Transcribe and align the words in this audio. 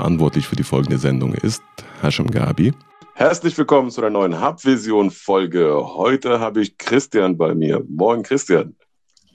verantwortlich 0.00 0.48
für 0.48 0.56
die 0.56 0.62
folgende 0.62 0.96
Sendung 0.96 1.34
ist 1.34 1.62
Hashem 2.00 2.30
Gabi. 2.30 2.72
Herzlich 3.12 3.58
willkommen 3.58 3.90
zu 3.90 4.00
der 4.00 4.08
neuen 4.08 4.40
Hubvision-Folge. 4.40 5.74
Heute 5.94 6.40
habe 6.40 6.62
ich 6.62 6.78
Christian 6.78 7.36
bei 7.36 7.54
mir. 7.54 7.84
Moin, 7.86 8.22
Christian. 8.22 8.74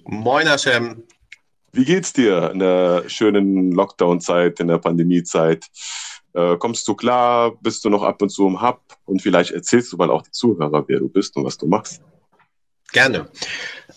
Moin, 0.05 0.47
Hashem. 0.47 1.03
Wie 1.71 1.85
geht's 1.85 2.13
dir 2.13 2.49
in 2.49 2.57
der 2.57 3.03
schönen 3.07 3.73
Lockdown-Zeit, 3.73 4.59
in 4.59 4.69
der 4.69 4.79
Pandemie-Zeit? 4.79 5.67
Äh, 6.33 6.57
kommst 6.57 6.87
du 6.87 6.95
klar? 6.95 7.55
Bist 7.61 7.85
du 7.85 7.91
noch 7.91 8.01
ab 8.01 8.19
und 8.23 8.29
zu 8.29 8.47
im 8.47 8.59
Hub? 8.59 8.81
Und 9.05 9.21
vielleicht 9.21 9.51
erzählst 9.51 9.93
du 9.93 9.97
mal 9.97 10.09
auch 10.09 10.23
die 10.23 10.31
Zuhörer, 10.31 10.83
wer 10.87 10.97
du 10.97 11.09
bist 11.09 11.37
und 11.37 11.45
was 11.45 11.59
du 11.59 11.67
machst. 11.67 12.01
Gerne. 12.91 13.29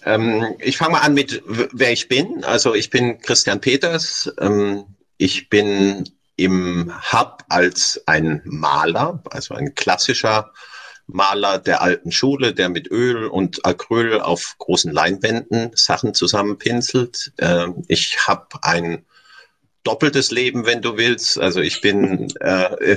Ähm, 0.04 0.54
ich 0.58 0.76
fange 0.76 0.92
mal 0.92 1.00
an 1.00 1.14
mit, 1.14 1.42
wer 1.46 1.92
ich 1.92 2.08
bin. 2.08 2.44
Also 2.44 2.74
ich 2.74 2.90
bin 2.90 3.16
Christian 3.22 3.58
Peters. 3.58 4.30
Ähm, 4.38 4.84
ich 5.16 5.48
bin 5.48 6.04
im 6.38 6.92
Hub 7.12 7.44
als 7.48 8.00
ein 8.06 8.40
Maler, 8.44 9.22
also 9.30 9.54
ein 9.54 9.74
klassischer 9.74 10.52
Maler 11.08 11.58
der 11.58 11.82
alten 11.82 12.12
Schule, 12.12 12.54
der 12.54 12.68
mit 12.68 12.90
Öl 12.90 13.26
und 13.26 13.66
Acryl 13.66 14.20
auf 14.20 14.54
großen 14.58 14.92
Leinwänden 14.92 15.72
Sachen 15.74 16.14
zusammenpinselt. 16.14 17.32
Ähm, 17.38 17.82
ich 17.88 18.26
habe 18.26 18.46
ein 18.62 19.04
doppeltes 19.82 20.30
Leben, 20.30 20.64
wenn 20.64 20.80
du 20.80 20.96
willst. 20.96 21.38
Also 21.38 21.60
ich 21.60 21.80
bin 21.80 22.32
äh, 22.40 22.96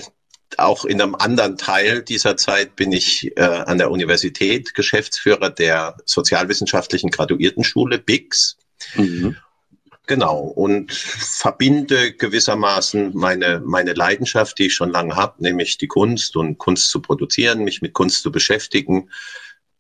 auch 0.58 0.86
in 0.86 1.02
einem 1.02 1.16
anderen 1.16 1.58
Teil 1.58 2.04
dieser 2.04 2.38
Zeit 2.38 2.76
bin 2.76 2.92
ich 2.92 3.36
äh, 3.38 3.42
an 3.42 3.80
der 3.80 3.90
Universität 3.90 4.76
Geschäftsführer 4.76 5.50
der 5.50 5.98
sozialwissenschaftlichen 6.06 7.10
Graduiertenschule 7.10 7.98
BIX. 7.98 8.58
Mhm. 8.96 9.38
Genau, 10.08 10.40
und 10.40 10.92
verbinde 10.92 12.14
gewissermaßen 12.14 13.16
meine, 13.16 13.62
meine 13.64 13.94
Leidenschaft, 13.94 14.58
die 14.58 14.66
ich 14.66 14.74
schon 14.74 14.90
lange 14.90 15.16
habe, 15.16 15.42
nämlich 15.44 15.78
die 15.78 15.88
Kunst 15.88 16.36
und 16.36 16.58
Kunst 16.58 16.90
zu 16.90 17.02
produzieren, 17.02 17.64
mich 17.64 17.82
mit 17.82 17.94
Kunst 17.94 18.24
zu 18.24 18.32
beschäftigen, 18.32 19.10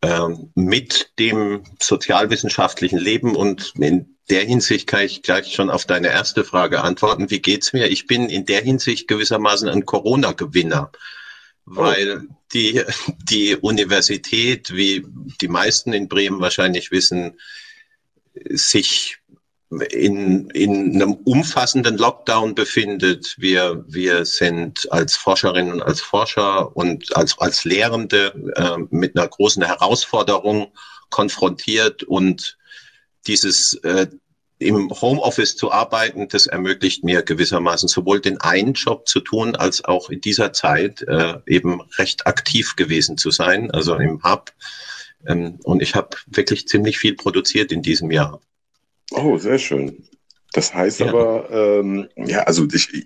ähm, 0.01 0.51
mit 0.55 1.11
dem 1.19 1.63
sozialwissenschaftlichen 1.81 2.99
Leben. 2.99 3.35
Und 3.35 3.73
in 3.79 4.17
der 4.29 4.43
Hinsicht 4.43 4.87
kann 4.87 5.01
ich 5.01 5.23
gleich 5.23 5.53
schon 5.53 5.69
auf 5.69 5.85
deine 5.85 6.09
erste 6.09 6.43
Frage 6.43 6.81
antworten. 6.81 7.29
Wie 7.29 7.41
geht's 7.41 7.73
mir? 7.73 7.87
Ich 7.87 8.07
bin 8.07 8.29
in 8.29 8.45
der 8.45 8.61
Hinsicht 8.61 9.07
gewissermaßen 9.07 9.67
ein 9.67 9.85
Corona-Gewinner 9.85 10.91
weil 11.65 12.23
oh. 12.29 12.33
die, 12.53 12.83
die 13.23 13.55
Universität, 13.55 14.73
wie 14.73 15.05
die 15.41 15.47
meisten 15.47 15.93
in 15.93 16.07
Bremen 16.07 16.41
wahrscheinlich 16.41 16.91
wissen, 16.91 17.39
sich 18.49 19.19
in, 19.79 20.49
in 20.49 20.95
einem 20.95 21.13
umfassenden 21.13 21.97
Lockdown 21.97 22.55
befindet. 22.55 23.35
Wir, 23.37 23.83
wir 23.87 24.25
sind 24.25 24.91
als 24.91 25.15
Forscherinnen 25.15 25.73
und 25.73 25.81
als 25.81 26.01
Forscher 26.01 26.75
und 26.75 27.15
als, 27.15 27.37
als 27.39 27.63
Lehrende 27.63 28.33
äh, 28.55 28.77
mit 28.89 29.17
einer 29.17 29.27
großen 29.27 29.63
Herausforderung 29.63 30.73
konfrontiert 31.09 32.03
und 32.03 32.57
dieses 33.27 33.75
äh, 33.83 34.07
im 34.59 34.91
Homeoffice 34.91 35.55
zu 35.55 35.71
arbeiten, 35.71 36.27
das 36.27 36.45
ermöglicht 36.45 37.03
mir 37.03 37.23
gewissermaßen 37.23 37.89
sowohl 37.89 38.19
den 38.19 38.39
einen 38.41 38.73
Job 38.73 39.07
zu 39.07 39.19
tun, 39.19 39.55
als 39.55 39.83
auch 39.83 40.09
in 40.09 40.21
dieser 40.21 40.53
Zeit 40.53 41.01
äh, 41.03 41.35
eben 41.47 41.81
recht 41.97 42.27
aktiv 42.27 42.75
gewesen 42.75 43.17
zu 43.17 43.31
sein, 43.31 43.71
also 43.71 43.95
im 43.95 44.21
Hub. 44.23 44.51
Ähm, 45.25 45.59
und 45.63 45.81
ich 45.81 45.95
habe 45.95 46.09
wirklich 46.27 46.67
ziemlich 46.67 46.99
viel 46.99 47.15
produziert 47.15 47.71
in 47.71 47.81
diesem 47.81 48.11
Jahr. 48.11 48.39
Oh, 49.11 49.37
sehr 49.37 49.59
schön. 49.59 50.03
Das 50.53 50.73
heißt 50.73 50.99
ja. 50.99 51.07
aber, 51.07 51.49
ähm, 51.49 52.07
ja, 52.15 52.43
also 52.43 52.67
ich, 52.71 53.05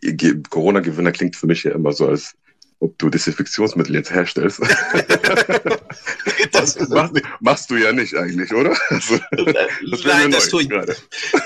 Corona-Gewinner 0.49 1.11
klingt 1.11 1.35
für 1.35 1.47
mich 1.47 1.63
ja 1.63 1.71
immer 1.71 1.93
so, 1.93 2.07
als 2.07 2.35
ob 2.79 2.97
du 2.97 3.09
Desinfektionsmittel 3.09 3.95
jetzt 3.95 4.11
herstellst. 4.11 4.59
das 6.51 6.77
machst, 6.89 7.13
machst, 7.39 7.71
du 7.71 7.77
ja 7.77 7.93
nicht 7.93 8.15
eigentlich, 8.15 8.53
oder? 8.53 8.75
Also, 8.89 9.19
das 9.31 10.03
Nein, 10.03 10.31
das 10.31 10.49
tue, 10.49 10.63
ich, 10.63 10.69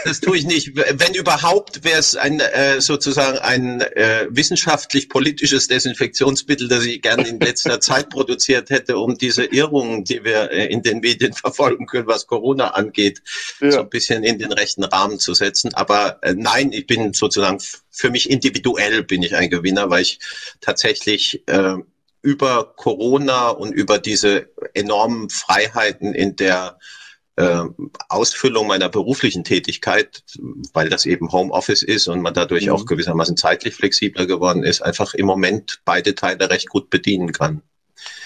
das 0.06 0.20
tue 0.20 0.38
ich 0.38 0.46
nicht. 0.46 0.76
Wenn 0.76 1.14
überhaupt, 1.14 1.84
wäre 1.84 2.00
es 2.00 2.16
ein 2.16 2.40
äh, 2.40 2.82
sozusagen 2.82 3.38
ein 3.40 3.82
äh, 3.82 4.28
wissenschaftlich-politisches 4.30 5.68
Desinfektionsmittel, 5.68 6.68
das 6.68 6.86
ich 6.86 7.02
gerne 7.02 7.28
in 7.28 7.40
letzter 7.40 7.80
Zeit 7.80 8.10
produziert 8.10 8.72
hätte, 8.72 8.98
um 8.98 9.18
diese 9.18 9.46
Irrungen, 9.46 10.04
die 10.04 10.24
wir 10.24 10.52
äh, 10.52 10.66
in 10.66 10.82
den 10.82 11.00
Medien 11.00 11.34
verfolgen 11.34 11.86
können, 11.86 12.08
was 12.08 12.26
Corona 12.26 12.70
angeht, 12.70 13.22
ja. 13.62 13.72
so 13.72 13.80
ein 13.82 13.90
bisschen 13.90 14.24
in 14.24 14.40
den 14.40 14.52
rechten 14.52 14.84
Rahmen 14.84 15.20
zu 15.20 15.36
setzen. 15.36 15.74
Aber 15.76 16.18
äh, 16.24 16.34
nein, 16.36 16.72
ich 16.72 16.88
bin 16.88 17.14
sozusagen 17.14 17.60
für 17.92 18.10
mich 18.10 18.30
individuell 18.30 19.04
bin 19.04 19.24
ich 19.24 19.36
ein 19.36 19.50
Gewinner, 19.50 19.90
weil 19.90 20.04
ich 20.04 20.20
tatsächlich 20.62 21.44
äh, 21.48 21.76
über 22.22 22.74
Corona 22.76 23.50
und 23.50 23.72
über 23.72 23.98
diese 23.98 24.50
enormen 24.74 25.30
Freiheiten 25.30 26.14
in 26.14 26.36
der 26.36 26.78
äh, 27.38 27.64
Ausfüllung 28.10 28.68
meiner 28.68 28.90
beruflichen 28.90 29.44
Tätigkeit, 29.44 30.24
weil 30.74 30.90
das 30.90 31.06
eben 31.06 31.32
Homeoffice 31.32 31.84
ist 31.84 32.08
und 32.08 32.22
man 32.22 32.34
dadurch 32.34 32.66
mhm. 32.66 32.74
auch 32.74 32.86
gewissermaßen 32.86 33.38
zeitlich 33.38 33.76
flexibler 33.76 34.26
geworden 34.26 34.64
ist, 34.64 34.82
einfach 34.82 35.14
im 35.14 35.26
Moment 35.26 35.80
beide 35.86 36.16
Teile 36.16 36.50
recht 36.50 36.68
gut 36.68 36.90
bedienen 36.90 37.32
kann. 37.32 37.62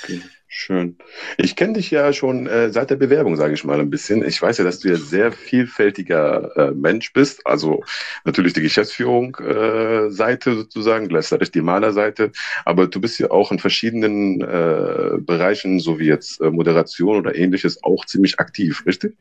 Okay. 0.04 0.22
Schön. 0.56 0.98
Ich 1.38 1.56
kenne 1.56 1.74
dich 1.74 1.90
ja 1.90 2.14
schon 2.14 2.46
äh, 2.46 2.70
seit 2.70 2.92
der 2.92 2.96
Bewerbung, 2.96 3.36
sage 3.38 3.56
ich 3.56 3.64
mal 3.64 3.80
ein 3.80 3.90
bisschen. 3.90 4.24
Ich 4.24 4.40
weiß 4.40 4.60
ja, 4.60 4.64
dass 4.64 4.78
du 4.80 4.90
ja 4.90 4.98
sehr 4.98 5.32
vielfältiger 5.32 6.56
äh, 6.56 6.72
Mensch 6.76 7.12
bist. 7.12 7.42
Also 7.48 7.84
natürlich 8.24 8.54
die 8.54 8.62
Geschäftsführung 8.62 9.36
äh, 9.38 10.12
Seite 10.12 10.54
sozusagen, 10.54 11.08
gleichzeitig 11.08 11.50
die 11.50 11.62
Malerseite. 11.64 12.32
Aber 12.66 12.86
du 12.86 13.02
bist 13.02 13.20
ja 13.20 13.32
auch 13.32 13.52
in 13.52 13.58
verschiedenen 13.58 14.42
äh, 14.42 15.18
Bereichen, 15.18 15.80
so 15.80 15.98
wie 15.98 16.06
jetzt 16.06 16.40
äh, 16.40 16.52
Moderation 16.52 17.18
oder 17.18 17.36
ähnliches, 17.36 17.84
auch 17.84 18.06
ziemlich 18.06 18.40
aktiv, 18.40 18.86
richtig? 18.86 19.18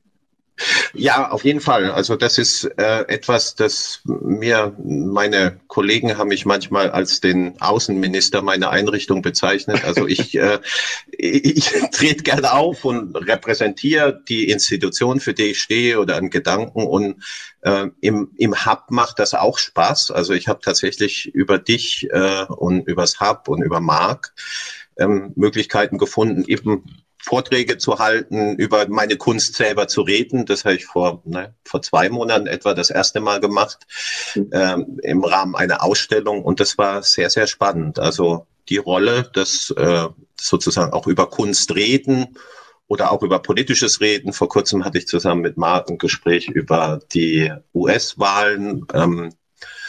Ja, 0.95 1.31
auf 1.31 1.45
jeden 1.45 1.61
Fall. 1.61 1.91
Also 1.91 2.17
das 2.17 2.39
ist 2.39 2.65
äh, 2.77 3.05
etwas, 3.09 3.55
das 3.55 4.01
mir 4.05 4.77
meine 4.85 5.61
Kollegen 5.67 6.19
haben 6.19 6.29
mich 6.29 6.45
manchmal 6.45 6.91
als 6.91 7.21
den 7.21 7.61
Außenminister 7.61 8.43
meiner 8.43 8.71
Einrichtung 8.71 9.23
bezeichnet. 9.23 9.85
Also 9.85 10.07
ich, 10.07 10.35
äh, 10.39 10.61
ich 11.11 11.73
trete 11.93 12.23
gerne 12.23 12.53
auf 12.53 12.85
und 12.85 13.17
repräsentiere 13.17 14.23
die 14.29 14.51
Institution, 14.51 15.21
für 15.21 15.35
die 15.35 15.53
ich 15.53 15.61
stehe 15.61 15.99
oder 15.99 16.17
an 16.17 16.31
Gedanken. 16.31 16.87
Und 16.87 17.25
äh, 17.63 17.89
im, 18.01 18.31
im 18.37 18.67
Hub 18.67 18.85
macht 18.91 19.19
das 19.19 19.35
auch 19.35 19.59
Spaß. 19.59 20.11
Also 20.11 20.35
ich 20.35 20.49
habe 20.49 20.61
tatsächlich 20.63 21.27
über 21.35 21.59
dich 21.59 22.09
äh, 22.11 22.45
und 22.45 22.87
übers 22.87 23.21
Hub 23.21 23.49
und 23.49 23.63
über 23.63 23.81
Mark 23.81 24.35
ähm, 24.99 25.33
Möglichkeiten 25.35 25.99
gefunden, 25.99 26.45
eben 26.47 26.85
Vorträge 27.25 27.79
zu 27.79 28.01
halten, 28.01 28.57
über 28.57 28.89
meine 28.89 29.17
Kunst 29.17 29.55
selber 29.55 29.87
zu 29.87 30.03
reden. 30.03 30.45
Das 30.45 30.65
habe 30.65 30.75
ich 30.75 30.87
vor, 30.87 31.23
ne, 31.25 31.55
vor 31.65 31.81
zwei 31.81 32.09
Monaten 32.09 32.49
etwa 32.49 32.75
das 32.75 32.91
erste 32.91 33.21
Mal 33.21 33.41
gemacht 33.41 33.87
ähm, 34.53 34.99
im 35.03 35.23
Rahmen 35.23 35.55
einer 35.55 35.85
Ausstellung 35.85 36.43
und 36.43 36.59
das 36.59 36.79
war 36.79 37.03
sehr, 37.05 37.31
sehr 37.31 37.47
spannend. 37.47 38.01
Also 38.01 38.47
die 38.69 38.79
Rolle, 38.79 39.31
das 39.35 39.73
äh, 39.77 40.09
sozusagen 40.41 40.93
auch 40.93 41.07
über 41.07 41.31
Kunst 41.31 41.73
reden 41.75 42.37
oder 42.89 43.13
auch 43.13 43.23
über 43.23 43.39
politisches 43.39 44.01
Reden. 44.01 44.33
Vor 44.33 44.49
kurzem 44.49 44.85
hatte 44.85 44.99
ich 44.99 45.07
zusammen 45.07 45.43
mit 45.43 45.57
Marc 45.57 45.89
ein 45.89 45.99
Gespräch 45.99 46.49
über 46.49 47.01
die 47.13 47.53
US-Wahlen. 47.73 48.85
Ähm, 48.93 49.33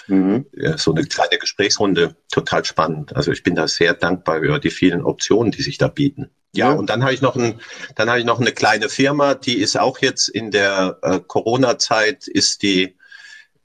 Mhm. 0.07 0.45
so 0.75 0.93
eine 0.93 1.05
kleine 1.05 1.37
Gesprächsrunde, 1.39 2.15
total 2.31 2.65
spannend. 2.65 3.15
Also 3.15 3.31
ich 3.31 3.43
bin 3.43 3.55
da 3.55 3.67
sehr 3.67 3.93
dankbar 3.93 4.39
über 4.39 4.59
die 4.59 4.69
vielen 4.69 5.03
Optionen, 5.03 5.51
die 5.51 5.61
sich 5.61 5.77
da 5.77 5.87
bieten. 5.87 6.29
Ja, 6.55 6.71
und 6.71 6.89
dann 6.89 7.03
habe 7.03 7.13
ich 7.13 7.21
noch 7.21 7.35
ein, 7.35 7.59
dann 7.95 8.09
habe 8.09 8.19
ich 8.19 8.25
noch 8.25 8.39
eine 8.39 8.51
kleine 8.51 8.89
Firma, 8.89 9.33
die 9.33 9.57
ist 9.57 9.79
auch 9.79 9.99
jetzt 9.99 10.29
in 10.29 10.51
der 10.51 10.99
äh, 11.01 11.19
Corona-Zeit 11.19 12.27
ist 12.27 12.61
die 12.61 12.95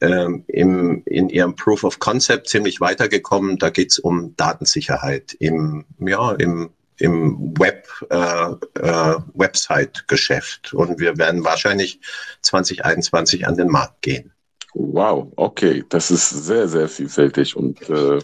ähm, 0.00 0.44
im, 0.48 1.02
in 1.06 1.28
ihrem 1.28 1.54
Proof 1.54 1.84
of 1.84 1.98
Concept 1.98 2.48
ziemlich 2.48 2.80
weitergekommen. 2.80 3.58
Da 3.58 3.70
geht's 3.70 3.98
um 3.98 4.34
Datensicherheit 4.36 5.34
im, 5.38 5.84
ja, 5.98 6.32
im, 6.32 6.70
im 6.98 7.54
Web, 7.58 7.88
äh, 8.08 8.52
äh, 8.80 9.16
Website-Geschäft. 9.34 10.72
Und 10.72 11.00
wir 11.00 11.18
werden 11.18 11.44
wahrscheinlich 11.44 12.00
2021 12.42 13.46
an 13.46 13.56
den 13.56 13.68
Markt 13.68 14.02
gehen. 14.02 14.32
Wow, 14.80 15.32
okay, 15.34 15.84
das 15.88 16.12
ist 16.12 16.30
sehr, 16.30 16.68
sehr 16.68 16.88
vielfältig 16.88 17.56
und 17.56 17.90
äh, 17.90 18.20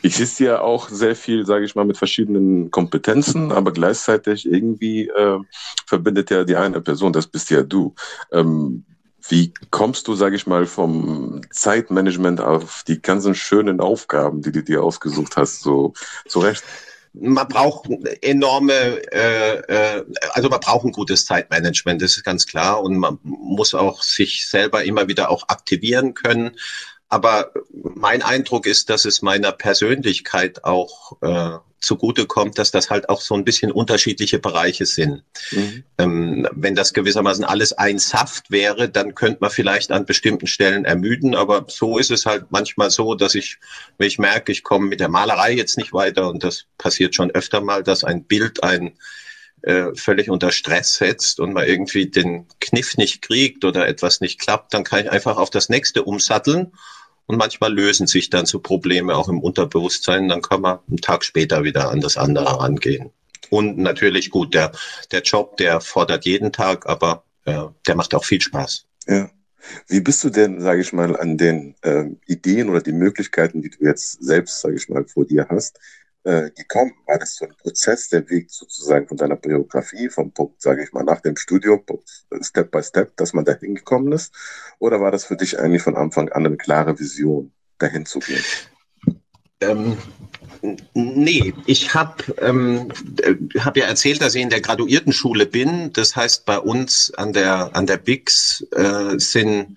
ich 0.00 0.16
sehe 0.16 0.46
ja 0.46 0.60
auch 0.62 0.88
sehr 0.88 1.14
viel, 1.14 1.44
sage 1.44 1.66
ich 1.66 1.74
mal, 1.74 1.84
mit 1.84 1.98
verschiedenen 1.98 2.70
Kompetenzen, 2.70 3.52
aber 3.52 3.72
gleichzeitig 3.72 4.50
irgendwie 4.50 5.08
äh, 5.08 5.38
verbindet 5.86 6.30
ja 6.30 6.44
die 6.44 6.56
eine 6.56 6.80
Person, 6.80 7.12
das 7.12 7.26
bist 7.26 7.50
ja 7.50 7.62
du. 7.62 7.94
Ähm, 8.32 8.86
wie 9.28 9.52
kommst 9.70 10.08
du, 10.08 10.14
sage 10.14 10.34
ich 10.34 10.46
mal, 10.46 10.64
vom 10.64 11.42
Zeitmanagement 11.50 12.40
auf 12.40 12.84
die 12.88 13.02
ganzen 13.02 13.34
schönen 13.34 13.78
Aufgaben, 13.80 14.40
die 14.40 14.50
du 14.50 14.62
dir 14.62 14.82
ausgesucht 14.82 15.36
hast, 15.36 15.60
so 15.60 15.92
zurecht? 16.26 16.64
Man 17.14 17.48
braucht 17.48 17.88
enorme, 18.22 18.72
äh, 19.12 19.58
äh, 19.58 20.04
also 20.32 20.48
man 20.48 20.60
braucht 20.60 20.84
ein 20.84 20.92
gutes 20.92 21.26
Zeitmanagement, 21.26 22.00
das 22.00 22.16
ist 22.16 22.24
ganz 22.24 22.46
klar. 22.46 22.82
Und 22.82 22.96
man 22.96 23.18
muss 23.22 23.74
auch 23.74 24.02
sich 24.02 24.48
selber 24.48 24.84
immer 24.84 25.08
wieder 25.08 25.30
auch 25.30 25.48
aktivieren 25.48 26.14
können. 26.14 26.56
aber 27.08 27.52
mein 27.70 28.22
Eindruck 28.22 28.66
ist, 28.66 28.88
dass 28.88 29.04
es 29.04 29.20
meiner 29.20 29.52
Persönlichkeit 29.52 30.64
auch 30.64 31.20
äh, 31.20 31.58
zugutekommt, 31.82 32.58
dass 32.58 32.70
das 32.70 32.90
halt 32.90 33.08
auch 33.08 33.20
so 33.20 33.34
ein 33.34 33.44
bisschen 33.44 33.72
unterschiedliche 33.72 34.38
Bereiche 34.38 34.86
sind. 34.86 35.22
Mhm. 35.50 35.84
Ähm, 35.98 36.48
wenn 36.52 36.74
das 36.74 36.92
gewissermaßen 36.92 37.44
alles 37.44 37.72
ein 37.72 37.98
Saft 37.98 38.50
wäre, 38.50 38.88
dann 38.88 39.14
könnte 39.14 39.38
man 39.40 39.50
vielleicht 39.50 39.92
an 39.92 40.06
bestimmten 40.06 40.46
Stellen 40.46 40.84
ermüden, 40.84 41.34
aber 41.34 41.66
so 41.68 41.98
ist 41.98 42.10
es 42.10 42.24
halt 42.24 42.46
manchmal 42.50 42.90
so, 42.90 43.14
dass 43.14 43.34
ich, 43.34 43.58
wenn 43.98 44.08
ich 44.08 44.18
merke, 44.18 44.52
ich 44.52 44.62
komme 44.62 44.86
mit 44.86 45.00
der 45.00 45.08
Malerei 45.08 45.52
jetzt 45.52 45.76
nicht 45.76 45.92
weiter 45.92 46.28
und 46.28 46.44
das 46.44 46.64
passiert 46.78 47.14
schon 47.14 47.30
öfter 47.30 47.60
mal, 47.60 47.82
dass 47.82 48.04
ein 48.04 48.24
Bild 48.24 48.62
ein 48.62 48.92
äh, 49.62 49.94
völlig 49.94 50.30
unter 50.30 50.50
Stress 50.50 50.94
setzt 50.96 51.40
und 51.40 51.52
man 51.52 51.66
irgendwie 51.66 52.06
den 52.06 52.46
Kniff 52.60 52.96
nicht 52.96 53.22
kriegt 53.22 53.64
oder 53.64 53.86
etwas 53.86 54.20
nicht 54.20 54.40
klappt, 54.40 54.74
dann 54.74 54.84
kann 54.84 55.00
ich 55.00 55.10
einfach 55.10 55.36
auf 55.36 55.50
das 55.50 55.68
nächste 55.68 56.04
umsatteln 56.04 56.72
und 57.26 57.36
manchmal 57.36 57.72
lösen 57.72 58.06
sich 58.06 58.30
dann 58.30 58.46
so 58.46 58.60
Probleme 58.60 59.14
auch 59.14 59.28
im 59.28 59.40
Unterbewusstsein. 59.40 60.28
Dann 60.28 60.42
kann 60.42 60.60
man 60.60 60.78
einen 60.88 60.98
Tag 60.98 61.24
später 61.24 61.64
wieder 61.64 61.90
an 61.90 62.00
das 62.00 62.16
andere 62.16 62.60
rangehen. 62.60 63.10
Und 63.50 63.78
natürlich 63.78 64.30
gut, 64.30 64.54
der, 64.54 64.72
der 65.10 65.22
Job, 65.22 65.56
der 65.56 65.80
fordert 65.80 66.24
jeden 66.24 66.52
Tag, 66.52 66.86
aber 66.86 67.24
äh, 67.44 67.64
der 67.86 67.96
macht 67.96 68.14
auch 68.14 68.24
viel 68.24 68.40
Spaß. 68.40 68.86
Ja. 69.06 69.30
Wie 69.88 70.00
bist 70.00 70.24
du 70.24 70.30
denn, 70.30 70.60
sage 70.60 70.80
ich 70.80 70.92
mal, 70.92 71.16
an 71.16 71.38
den 71.38 71.74
äh, 71.82 72.06
Ideen 72.26 72.68
oder 72.68 72.80
die 72.80 72.92
Möglichkeiten, 72.92 73.62
die 73.62 73.70
du 73.70 73.84
jetzt 73.84 74.22
selbst, 74.22 74.60
sage 74.60 74.74
ich 74.74 74.88
mal, 74.88 75.04
vor 75.04 75.24
dir 75.24 75.46
hast, 75.48 75.78
äh, 76.24 76.50
gekommen? 76.50 76.92
War 77.06 77.18
das 77.18 77.36
so 77.36 77.46
ein 77.46 77.54
Prozess, 77.56 78.08
der 78.08 78.28
Weg 78.30 78.50
sozusagen 78.50 79.08
von 79.08 79.16
deiner 79.16 79.36
Biografie, 79.36 80.08
vom 80.08 80.32
Punkt, 80.32 80.62
sage 80.62 80.84
ich 80.84 80.92
mal, 80.92 81.04
nach 81.04 81.20
dem 81.20 81.36
Studium, 81.36 81.82
Step 82.40 82.70
by 82.70 82.82
Step, 82.82 83.16
dass 83.16 83.32
man 83.32 83.44
da 83.44 83.52
hingekommen 83.52 84.12
ist? 84.12 84.32
Oder 84.78 85.00
war 85.00 85.10
das 85.10 85.24
für 85.24 85.36
dich 85.36 85.58
eigentlich 85.58 85.82
von 85.82 85.96
Anfang 85.96 86.28
an 86.30 86.46
eine 86.46 86.56
klare 86.56 86.98
Vision, 86.98 87.52
dahin 87.78 88.06
zu 88.06 88.20
gehen? 88.20 88.44
Ähm, 89.60 89.96
nee, 90.94 91.54
ich 91.66 91.94
habe 91.94 92.22
ähm, 92.40 92.88
hab 93.58 93.76
ja 93.76 93.86
erzählt, 93.86 94.20
dass 94.20 94.34
ich 94.34 94.42
in 94.42 94.50
der 94.50 94.60
Graduiertenschule 94.60 95.46
bin. 95.46 95.92
Das 95.92 96.16
heißt, 96.16 96.44
bei 96.44 96.58
uns 96.58 97.12
an 97.16 97.32
der, 97.32 97.74
an 97.74 97.86
der 97.86 97.96
BIX 97.96 98.66
äh, 98.72 99.18
sind 99.18 99.76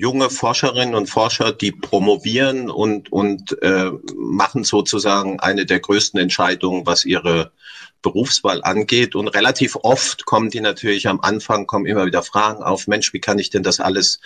junge 0.00 0.30
Forscherinnen 0.30 0.94
und 0.94 1.08
Forscher, 1.08 1.52
die 1.52 1.72
promovieren 1.72 2.70
und, 2.70 3.12
und 3.12 3.60
äh, 3.60 3.90
machen 4.16 4.64
sozusagen 4.64 5.40
eine 5.40 5.66
der 5.66 5.78
größten 5.78 6.18
Entscheidungen, 6.18 6.86
was 6.86 7.04
ihre 7.04 7.52
Berufswahl 8.00 8.62
angeht. 8.64 9.14
Und 9.14 9.28
relativ 9.28 9.76
oft 9.82 10.24
kommen 10.24 10.48
die 10.48 10.62
natürlich 10.62 11.06
am 11.06 11.20
Anfang, 11.20 11.66
kommen 11.66 11.84
immer 11.84 12.06
wieder 12.06 12.22
Fragen 12.22 12.62
auf, 12.62 12.86
Mensch, 12.86 13.12
wie 13.12 13.20
kann 13.20 13.38
ich 13.38 13.50
denn 13.50 13.62
das 13.62 13.78
alles 13.78 14.20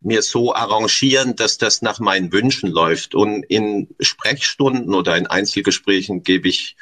mir 0.00 0.22
so 0.22 0.56
arrangieren, 0.56 1.36
dass 1.36 1.56
das 1.56 1.82
nach 1.82 2.00
meinen 2.00 2.32
Wünschen 2.32 2.68
läuft? 2.68 3.14
Und 3.14 3.44
in 3.44 3.94
Sprechstunden 4.00 4.92
oder 4.92 5.16
in 5.16 5.28
Einzelgesprächen 5.28 6.24
gebe 6.24 6.48
ich 6.48 6.74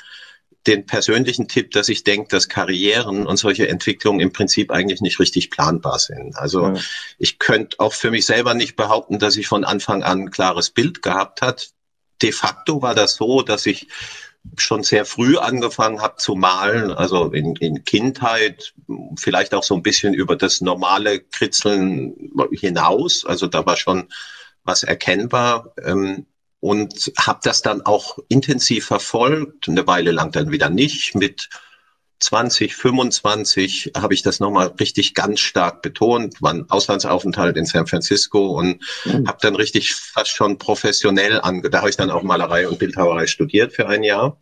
den 0.67 0.85
persönlichen 0.85 1.49
Tipp, 1.49 1.71
dass 1.71 1.89
ich 1.89 2.05
denke, 2.05 2.29
dass 2.29 2.49
Karrieren 2.49 3.27
und 3.27 3.37
solche 3.39 3.69
Entwicklungen 3.69 4.21
im 4.21 4.33
Prinzip 4.33 4.71
eigentlich 4.71 5.01
nicht 5.01 5.19
richtig 5.19 5.51
planbar 5.51 5.99
sind. 5.99 6.37
Also 6.37 6.69
ja. 6.69 6.75
ich 7.19 7.39
könnte 7.39 7.81
auch 7.81 7.95
für 7.95 8.11
mich 8.11 8.27
selber 8.27 8.55
nicht 8.55 8.77
behaupten, 8.77 9.19
dass 9.19 9.37
ich 9.37 9.47
von 9.47 9.65
Anfang 9.65 10.03
an 10.03 10.23
ein 10.23 10.31
klares 10.31 10.71
Bild 10.71 11.03
gehabt 11.03 11.41
hat. 11.41 11.71
De 12.21 12.33
facto 12.33 12.83
war 12.83 12.95
das 12.95 13.15
so, 13.15 13.41
dass 13.43 13.65
ich 13.65 13.89
schon 14.57 14.83
sehr 14.83 15.05
früh 15.05 15.37
angefangen 15.37 16.01
habe 16.01 16.17
zu 16.17 16.35
malen, 16.35 16.93
also 16.93 17.31
in, 17.33 17.57
in 17.57 17.85
Kindheit, 17.85 18.75
vielleicht 19.17 19.55
auch 19.55 19.63
so 19.63 19.75
ein 19.75 19.83
bisschen 19.83 20.15
über 20.15 20.37
das 20.37 20.61
normale 20.61 21.21
Kritzeln 21.21 22.33
hinaus. 22.53 23.25
Also 23.25 23.47
da 23.47 23.65
war 23.67 23.77
schon 23.77 24.09
was 24.65 24.83
erkennbar. 24.83 25.73
Ähm, 25.83 26.27
und 26.61 27.13
habe 27.19 27.41
das 27.43 27.63
dann 27.63 27.83
auch 27.83 28.19
intensiv 28.29 28.87
verfolgt, 28.87 29.69
eine 29.69 29.87
Weile 29.87 30.13
lang 30.13 30.31
dann 30.33 30.51
wieder 30.51 30.69
nicht. 30.71 31.15
Mit 31.15 31.49
20, 32.21 32.77
25 32.77 33.93
habe 33.97 34.13
ich 34.13 34.23
das 34.23 34.41
nochmal 34.41 34.69
richtig 34.79 35.15
ganz 35.15 35.41
stark 35.41 35.81
betont, 35.81 36.43
war 36.43 36.53
ein 36.53 36.69
Auslandsaufenthalt 36.69 37.57
in 37.57 37.65
San 37.65 37.87
Francisco 37.87 38.59
und 38.59 38.83
mhm. 39.07 39.27
habe 39.27 39.39
dann 39.41 39.57
richtig 39.57 39.95
fast 39.95 40.31
schon 40.31 40.59
professionell 40.59 41.41
ange... 41.41 41.71
Da 41.71 41.79
habe 41.79 41.89
ich 41.91 41.97
dann 41.97 42.11
auch 42.11 42.23
Malerei 42.23 42.69
und 42.69 42.79
Bildhauerei 42.79 43.27
studiert 43.27 43.73
für 43.73 43.89
ein 43.89 44.03
Jahr 44.03 44.39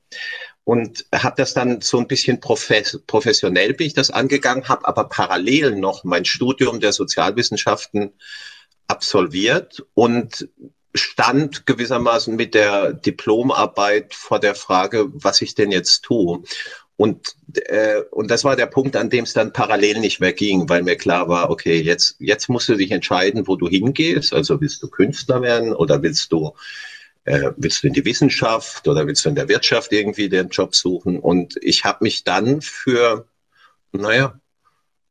und 0.65 1.07
habe 1.15 1.37
das 1.39 1.55
dann 1.55 1.81
so 1.81 1.99
ein 1.99 2.09
bisschen 2.09 2.41
profes 2.41 3.01
professionell 3.07 3.73
bin 3.73 3.87
ich 3.87 3.95
das 3.95 4.11
angegangen, 4.11 4.69
habe 4.69 4.87
aber 4.87 5.09
parallel 5.09 5.77
noch 5.77 6.05
mein 6.05 6.25
Studium 6.25 6.81
der 6.81 6.93
Sozialwissenschaften 6.93 8.13
absolviert 8.89 9.87
und 9.95 10.49
stand 10.95 11.67
gewissermaßen 11.67 12.35
mit 12.35 12.55
der 12.55 12.93
Diplomarbeit 12.93 14.15
vor 14.15 14.41
der 14.41 14.55
Frage, 14.55 15.09
was 15.13 15.43
ich 15.43 15.55
denn 15.55 15.71
jetzt 15.71 16.03
tue. 16.03 16.43
Und, 16.97 17.37
äh, 17.55 18.01
und 18.11 18.29
das 18.29 18.43
war 18.43 18.57
der 18.57 18.67
Punkt, 18.67 18.97
an 18.97 19.09
dem 19.09 19.23
es 19.23 19.33
dann 19.33 19.53
parallel 19.53 20.01
nicht 20.01 20.19
mehr 20.19 20.33
ging, 20.33 20.69
weil 20.69 20.83
mir 20.83 20.97
klar 20.97 21.29
war, 21.29 21.49
okay, 21.49 21.81
jetzt, 21.81 22.17
jetzt 22.19 22.49
musst 22.49 22.69
du 22.69 22.75
dich 22.75 22.91
entscheiden, 22.91 23.47
wo 23.47 23.55
du 23.55 23.69
hingehst. 23.69 24.33
Also 24.33 24.61
willst 24.61 24.83
du 24.83 24.89
Künstler 24.89 25.41
werden 25.41 25.73
oder 25.73 26.03
willst 26.03 26.33
du, 26.33 26.55
äh, 27.25 27.53
willst 27.57 27.85
du 27.85 27.87
in 27.87 27.93
die 27.93 28.05
Wissenschaft 28.05 28.89
oder 28.89 29.07
willst 29.07 29.25
du 29.25 29.29
in 29.29 29.37
der 29.37 29.49
Wirtschaft 29.49 29.93
irgendwie 29.93 30.29
den 30.29 30.49
Job 30.49 30.75
suchen? 30.75 31.21
Und 31.21 31.55
ich 31.63 31.85
habe 31.85 31.99
mich 32.03 32.25
dann 32.25 32.63
für, 32.63 33.29
naja, 33.93 34.41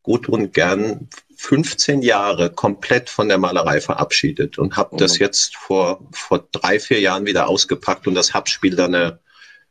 gut 0.04 0.28
und 0.28 0.54
gern 0.54 1.08
15 1.38 2.02
Jahre 2.02 2.50
komplett 2.50 3.10
von 3.10 3.30
der 3.30 3.38
Malerei 3.38 3.80
verabschiedet 3.80 4.58
und 4.58 4.76
habe 4.76 4.98
das 4.98 5.14
mhm. 5.14 5.26
jetzt 5.26 5.56
vor, 5.56 6.06
vor 6.12 6.48
drei, 6.52 6.80
vier 6.80 7.00
Jahren 7.00 7.26
wieder 7.26 7.48
ausgepackt 7.48 8.08
und 8.08 8.16
das 8.16 8.34
Hub 8.34 8.50
spielt 8.50 8.80
eine, 8.80 9.20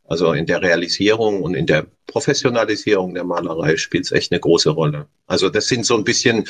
also 0.05 0.33
in 0.33 0.47
der 0.47 0.63
Realisierung 0.63 1.43
und 1.43 1.55
in 1.55 1.67
der 1.67 1.87
Professionalisierung 2.07 3.15
der 3.15 3.25
Malerei 3.25 3.77
spielt 3.77 4.05
es 4.05 4.13
echt 4.13 4.31
eine 4.31 4.41
große 4.41 4.71
Rolle. 4.71 5.09
Also 5.27 5.51
das 5.51 5.67
sind 5.67 5.85
so 5.85 5.97
ein 5.97 6.05
bisschen 6.05 6.45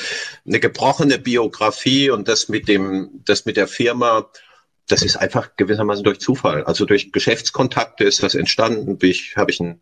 eine 0.45 0.59
gebrochene 0.59 1.17
Biografie 1.17 2.11
und 2.11 2.27
das 2.27 2.47
mit 2.47 2.67
dem, 2.67 3.09
das 3.25 3.45
mit 3.45 3.57
der 3.57 3.67
Firma, 3.67 4.29
das 4.87 5.01
ist 5.01 5.17
einfach 5.17 5.55
gewissermaßen 5.57 6.03
durch 6.03 6.19
Zufall. 6.19 6.63
Also 6.63 6.85
durch 6.85 7.11
Geschäftskontakte 7.11 8.03
ist 8.03 8.21
das 8.21 8.35
entstanden. 8.35 8.99
Ich 9.01 9.35
habe 9.35 9.49
ich 9.49 9.59
ein 9.59 9.81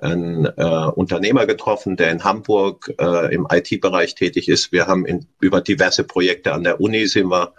einen 0.00 0.46
äh, 0.46 0.90
Unternehmer 0.94 1.46
getroffen, 1.46 1.96
der 1.96 2.10
in 2.10 2.24
Hamburg 2.24 2.94
äh, 2.98 3.34
im 3.34 3.46
IT-Bereich 3.50 4.14
tätig 4.14 4.48
ist. 4.48 4.72
Wir 4.72 4.86
haben 4.86 5.04
in, 5.04 5.26
über 5.40 5.60
diverse 5.60 6.04
Projekte 6.04 6.52
an 6.52 6.64
der 6.64 6.80
Uni 6.80 7.06
sind 7.06 7.28
wir, 7.28 7.52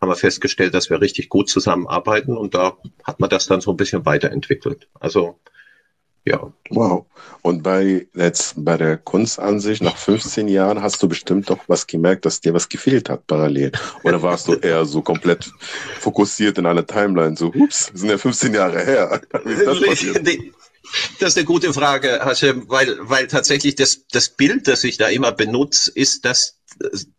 haben 0.00 0.08
wir 0.08 0.16
festgestellt, 0.16 0.74
dass 0.74 0.88
wir 0.88 1.00
richtig 1.00 1.28
gut 1.28 1.48
zusammenarbeiten 1.48 2.36
und 2.36 2.54
da 2.54 2.76
hat 3.04 3.18
man 3.18 3.30
das 3.30 3.46
dann 3.46 3.60
so 3.60 3.72
ein 3.72 3.76
bisschen 3.76 4.06
weiterentwickelt. 4.06 4.88
Also 5.00 5.38
ja. 6.24 6.52
Wow. 6.68 7.06
Und 7.42 7.62
bei 7.62 8.06
jetzt 8.14 8.54
bei 8.56 8.76
der 8.76 8.98
Kunstansicht 8.98 9.82
nach 9.82 9.96
15 9.96 10.48
Jahren 10.48 10.82
hast 10.82 11.02
du 11.02 11.08
bestimmt 11.08 11.48
doch 11.48 11.60
was 11.66 11.86
gemerkt, 11.86 12.26
dass 12.26 12.40
dir 12.40 12.52
was 12.52 12.68
gefehlt 12.68 13.08
hat 13.08 13.26
parallel. 13.26 13.72
Oder 14.04 14.22
warst 14.22 14.46
du 14.46 14.54
eher 14.54 14.84
so 14.84 15.00
komplett 15.02 15.50
fokussiert 15.98 16.58
in 16.58 16.66
einer 16.66 16.86
Timeline, 16.86 17.36
so, 17.36 17.46
ups, 17.46 17.90
sind 17.94 18.10
ja 18.10 18.18
15 18.18 18.54
Jahre 18.54 18.84
her. 18.84 19.20
Wie 19.44 19.52
ist 19.52 19.66
das 19.66 19.80
passiert? 19.80 20.28
Das 21.18 21.30
ist 21.30 21.36
eine 21.36 21.46
gute 21.46 21.72
Frage, 21.72 22.20
Hashem, 22.24 22.68
weil, 22.68 22.96
weil 23.00 23.26
tatsächlich 23.26 23.74
das, 23.74 24.06
das 24.08 24.30
Bild, 24.30 24.66
das 24.66 24.84
ich 24.84 24.96
da 24.96 25.08
immer 25.08 25.32
benutze, 25.32 25.90
ist 25.94 26.24
das 26.24 26.60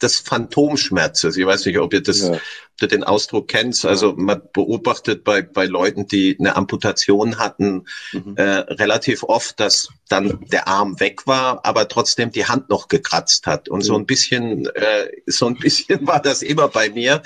des 0.02 0.20
Phantomschmerzes. 0.20 1.38
Ich 1.38 1.46
weiß 1.46 1.66
nicht, 1.66 1.78
ob 1.80 1.94
ihr 1.94 2.02
das, 2.02 2.22
ja. 2.22 2.32
ob 2.32 2.42
du 2.78 2.88
den 2.88 3.04
Ausdruck 3.04 3.48
kennst. 3.48 3.86
Also 3.86 4.14
man 4.14 4.42
beobachtet 4.54 5.24
bei, 5.24 5.42
bei 5.42 5.66
Leuten, 5.66 6.08
die 6.08 6.36
eine 6.40 6.56
Amputation 6.56 7.38
hatten, 7.38 7.86
mhm. 8.12 8.36
äh, 8.38 8.44
relativ 8.44 9.24
oft, 9.24 9.60
dass 9.60 9.90
dann 10.10 10.46
der 10.52 10.68
Arm 10.68 11.00
weg 11.00 11.28
war, 11.28 11.66
aber 11.66 11.88
trotzdem 11.88 12.32
die 12.32 12.46
Hand 12.46 12.70
noch 12.70 12.88
gekratzt 12.88 13.46
hat. 13.46 13.70
Und 13.70 13.80
mhm. 13.80 13.84
so 13.84 13.96
ein 13.96 14.06
bisschen, 14.06 14.66
äh, 14.68 15.10
so 15.28 15.48
ein 15.48 15.58
bisschen 15.58 16.08
war 16.08 16.22
das 16.22 16.42
immer 16.42 16.68
bei 16.68 16.90
mir. 16.90 17.22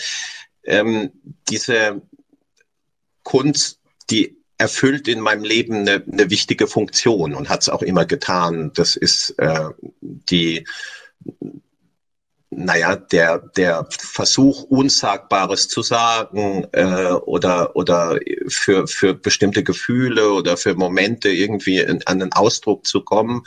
Ähm, 0.63 1.11
diese 1.47 2.01
Kunst, 3.23 3.79
die 4.09 4.37
erfüllt 4.57 5.07
in 5.07 5.19
meinem 5.19 5.43
Leben 5.43 5.75
eine, 5.75 6.03
eine 6.11 6.29
wichtige 6.29 6.67
Funktion 6.67 7.33
und 7.33 7.49
hat 7.49 7.61
es 7.61 7.69
auch 7.69 7.81
immer 7.81 8.05
getan. 8.05 8.71
Das 8.73 8.95
ist 8.95 9.31
äh, 9.37 9.69
die, 10.01 10.65
naja, 12.49 12.95
der, 12.95 13.39
der 13.39 13.87
Versuch, 13.89 14.63
Unsagbares 14.63 15.67
zu 15.67 15.81
sagen 15.81 16.67
äh, 16.71 17.11
oder, 17.11 17.75
oder 17.75 18.17
für, 18.47 18.87
für 18.87 19.13
bestimmte 19.13 19.63
Gefühle 19.63 20.31
oder 20.31 20.55
für 20.55 20.75
Momente 20.75 21.29
irgendwie 21.29 21.79
in, 21.79 22.05
an 22.05 22.19
den 22.19 22.31
Ausdruck 22.31 22.85
zu 22.85 23.01
kommen 23.01 23.43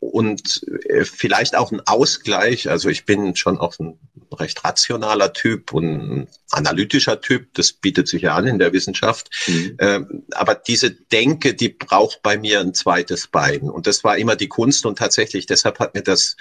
und 0.00 0.62
äh, 0.88 1.04
vielleicht 1.04 1.56
auch 1.56 1.72
ein 1.72 1.80
Ausgleich. 1.86 2.68
Also 2.70 2.88
ich 2.88 3.04
bin 3.04 3.36
schon 3.36 3.58
auch 3.58 3.78
ein 3.78 3.98
recht 4.32 4.64
rationaler 4.64 5.32
Typ 5.32 5.72
und 5.72 5.84
ein 5.84 6.28
analytischer 6.50 7.20
Typ. 7.20 7.54
Das 7.54 7.72
bietet 7.72 8.08
sich 8.08 8.22
ja 8.22 8.34
an 8.34 8.46
in 8.46 8.58
der 8.58 8.72
Wissenschaft. 8.72 9.30
Mhm. 9.46 9.76
Ähm, 9.78 10.22
aber 10.32 10.54
diese 10.54 10.90
Denke, 10.90 11.54
die 11.54 11.68
braucht 11.68 12.22
bei 12.22 12.38
mir 12.38 12.60
ein 12.60 12.74
zweites 12.74 13.28
Bein. 13.28 13.62
Und 13.62 13.86
das 13.86 14.04
war 14.04 14.16
immer 14.16 14.36
die 14.36 14.48
Kunst. 14.48 14.86
Und 14.86 14.98
tatsächlich, 14.98 15.46
deshalb 15.46 15.78
hat 15.78 15.94
mir 15.94 16.02
das 16.02 16.36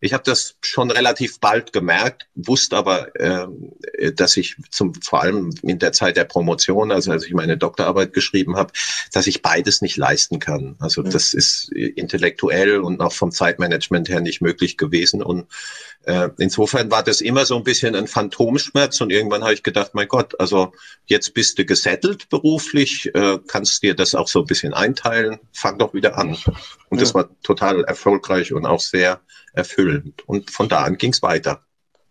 ich 0.00 0.12
habe 0.12 0.22
das 0.24 0.56
schon 0.60 0.90
relativ 0.90 1.40
bald 1.40 1.72
gemerkt, 1.72 2.28
wusste 2.34 2.76
aber, 2.76 3.14
äh, 3.16 4.12
dass 4.12 4.36
ich 4.36 4.56
zum 4.70 4.94
vor 4.94 5.22
allem 5.22 5.50
in 5.62 5.78
der 5.78 5.92
Zeit 5.92 6.16
der 6.16 6.24
Promotion, 6.24 6.92
also 6.92 7.10
als 7.10 7.26
ich 7.26 7.32
meine 7.32 7.56
Doktorarbeit 7.56 8.12
geschrieben 8.12 8.56
habe, 8.56 8.72
dass 9.12 9.26
ich 9.26 9.42
beides 9.42 9.82
nicht 9.82 9.96
leisten 9.96 10.38
kann. 10.38 10.76
Also 10.78 11.02
ja. 11.02 11.10
das 11.10 11.34
ist 11.34 11.72
intellektuell 11.72 12.78
und 12.78 13.00
auch 13.00 13.12
vom 13.12 13.32
Zeitmanagement 13.32 14.08
her 14.08 14.20
nicht 14.20 14.40
möglich 14.40 14.76
gewesen. 14.76 15.22
Und 15.22 15.46
äh, 16.04 16.28
insofern 16.38 16.90
war 16.90 17.02
das 17.02 17.20
immer 17.20 17.44
so 17.44 17.56
ein 17.56 17.64
bisschen 17.64 17.96
ein 17.96 18.06
Phantomschmerz. 18.06 19.00
Und 19.00 19.10
irgendwann 19.10 19.42
habe 19.42 19.54
ich 19.54 19.64
gedacht, 19.64 19.94
mein 19.94 20.08
Gott, 20.08 20.38
also 20.38 20.72
jetzt 21.06 21.34
bist 21.34 21.58
du 21.58 21.64
gesettelt 21.64 22.28
beruflich, 22.28 23.12
äh, 23.14 23.38
kannst 23.48 23.82
dir 23.82 23.94
das 23.94 24.14
auch 24.14 24.28
so 24.28 24.40
ein 24.40 24.46
bisschen 24.46 24.74
einteilen, 24.74 25.40
fang 25.52 25.78
doch 25.78 25.92
wieder 25.92 26.16
an. 26.16 26.36
Und 26.88 26.98
ja. 26.98 27.00
das 27.00 27.14
war 27.14 27.28
total 27.42 27.84
erfolgreich 27.84 28.52
und 28.52 28.64
auch 28.64 28.80
sehr 28.80 29.20
erfüllend. 29.58 30.26
Und 30.26 30.50
von 30.50 30.68
da 30.68 30.84
an 30.84 30.96
ging 30.96 31.12
es 31.12 31.22
weiter. 31.22 31.62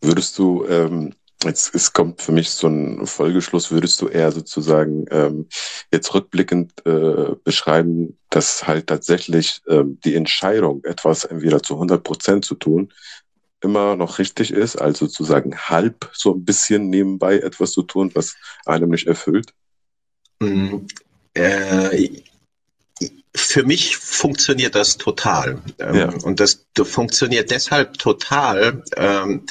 Würdest 0.01 0.37
du, 0.37 0.65
ähm, 0.65 1.13
jetzt 1.43 1.73
es 1.73 1.93
kommt 1.93 2.21
für 2.21 2.31
mich 2.31 2.51
so 2.51 2.67
ein 2.67 3.07
Folgeschluss, 3.07 3.71
würdest 3.71 4.01
du 4.01 4.07
eher 4.07 4.31
sozusagen 4.31 5.05
ähm, 5.09 5.47
jetzt 5.91 6.13
rückblickend 6.13 6.85
äh, 6.85 7.35
beschreiben, 7.43 8.17
dass 8.29 8.67
halt 8.67 8.87
tatsächlich 8.87 9.61
ähm, 9.67 9.99
die 10.03 10.15
Entscheidung, 10.15 10.83
etwas 10.83 11.25
entweder 11.25 11.63
zu 11.63 11.75
100 11.75 12.03
Prozent 12.03 12.45
zu 12.45 12.55
tun, 12.55 12.93
immer 13.61 13.95
noch 13.95 14.19
richtig 14.19 14.51
ist, 14.51 14.75
also 14.75 15.05
sozusagen 15.05 15.57
halb 15.57 16.11
so 16.13 16.33
ein 16.33 16.45
bisschen 16.45 16.89
nebenbei 16.89 17.39
etwas 17.39 17.71
zu 17.71 17.81
tun, 17.81 18.11
was 18.13 18.35
einem 18.65 18.91
nicht 18.91 19.07
erfüllt? 19.07 19.53
Mm, 20.39 20.85
äh, 21.33 22.21
für 23.57 23.63
mich 23.63 23.97
funktioniert 23.97 24.75
das 24.75 24.97
total. 24.97 25.63
Ähm, 25.79 25.95
ja. 25.95 26.13
Und 26.21 26.39
das 26.39 26.67
funktioniert 26.83 27.49
deshalb 27.49 27.97
total, 27.97 28.83
ähm, 28.95 29.47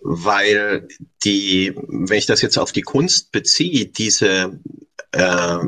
weil 0.00 0.86
die, 1.24 1.74
wenn 1.74 2.16
ich 2.16 2.26
das 2.26 2.42
jetzt 2.42 2.58
auf 2.58 2.70
die 2.70 2.82
Kunst 2.82 3.32
beziehe, 3.32 3.86
diese 3.86 4.60
äh, 5.10 5.58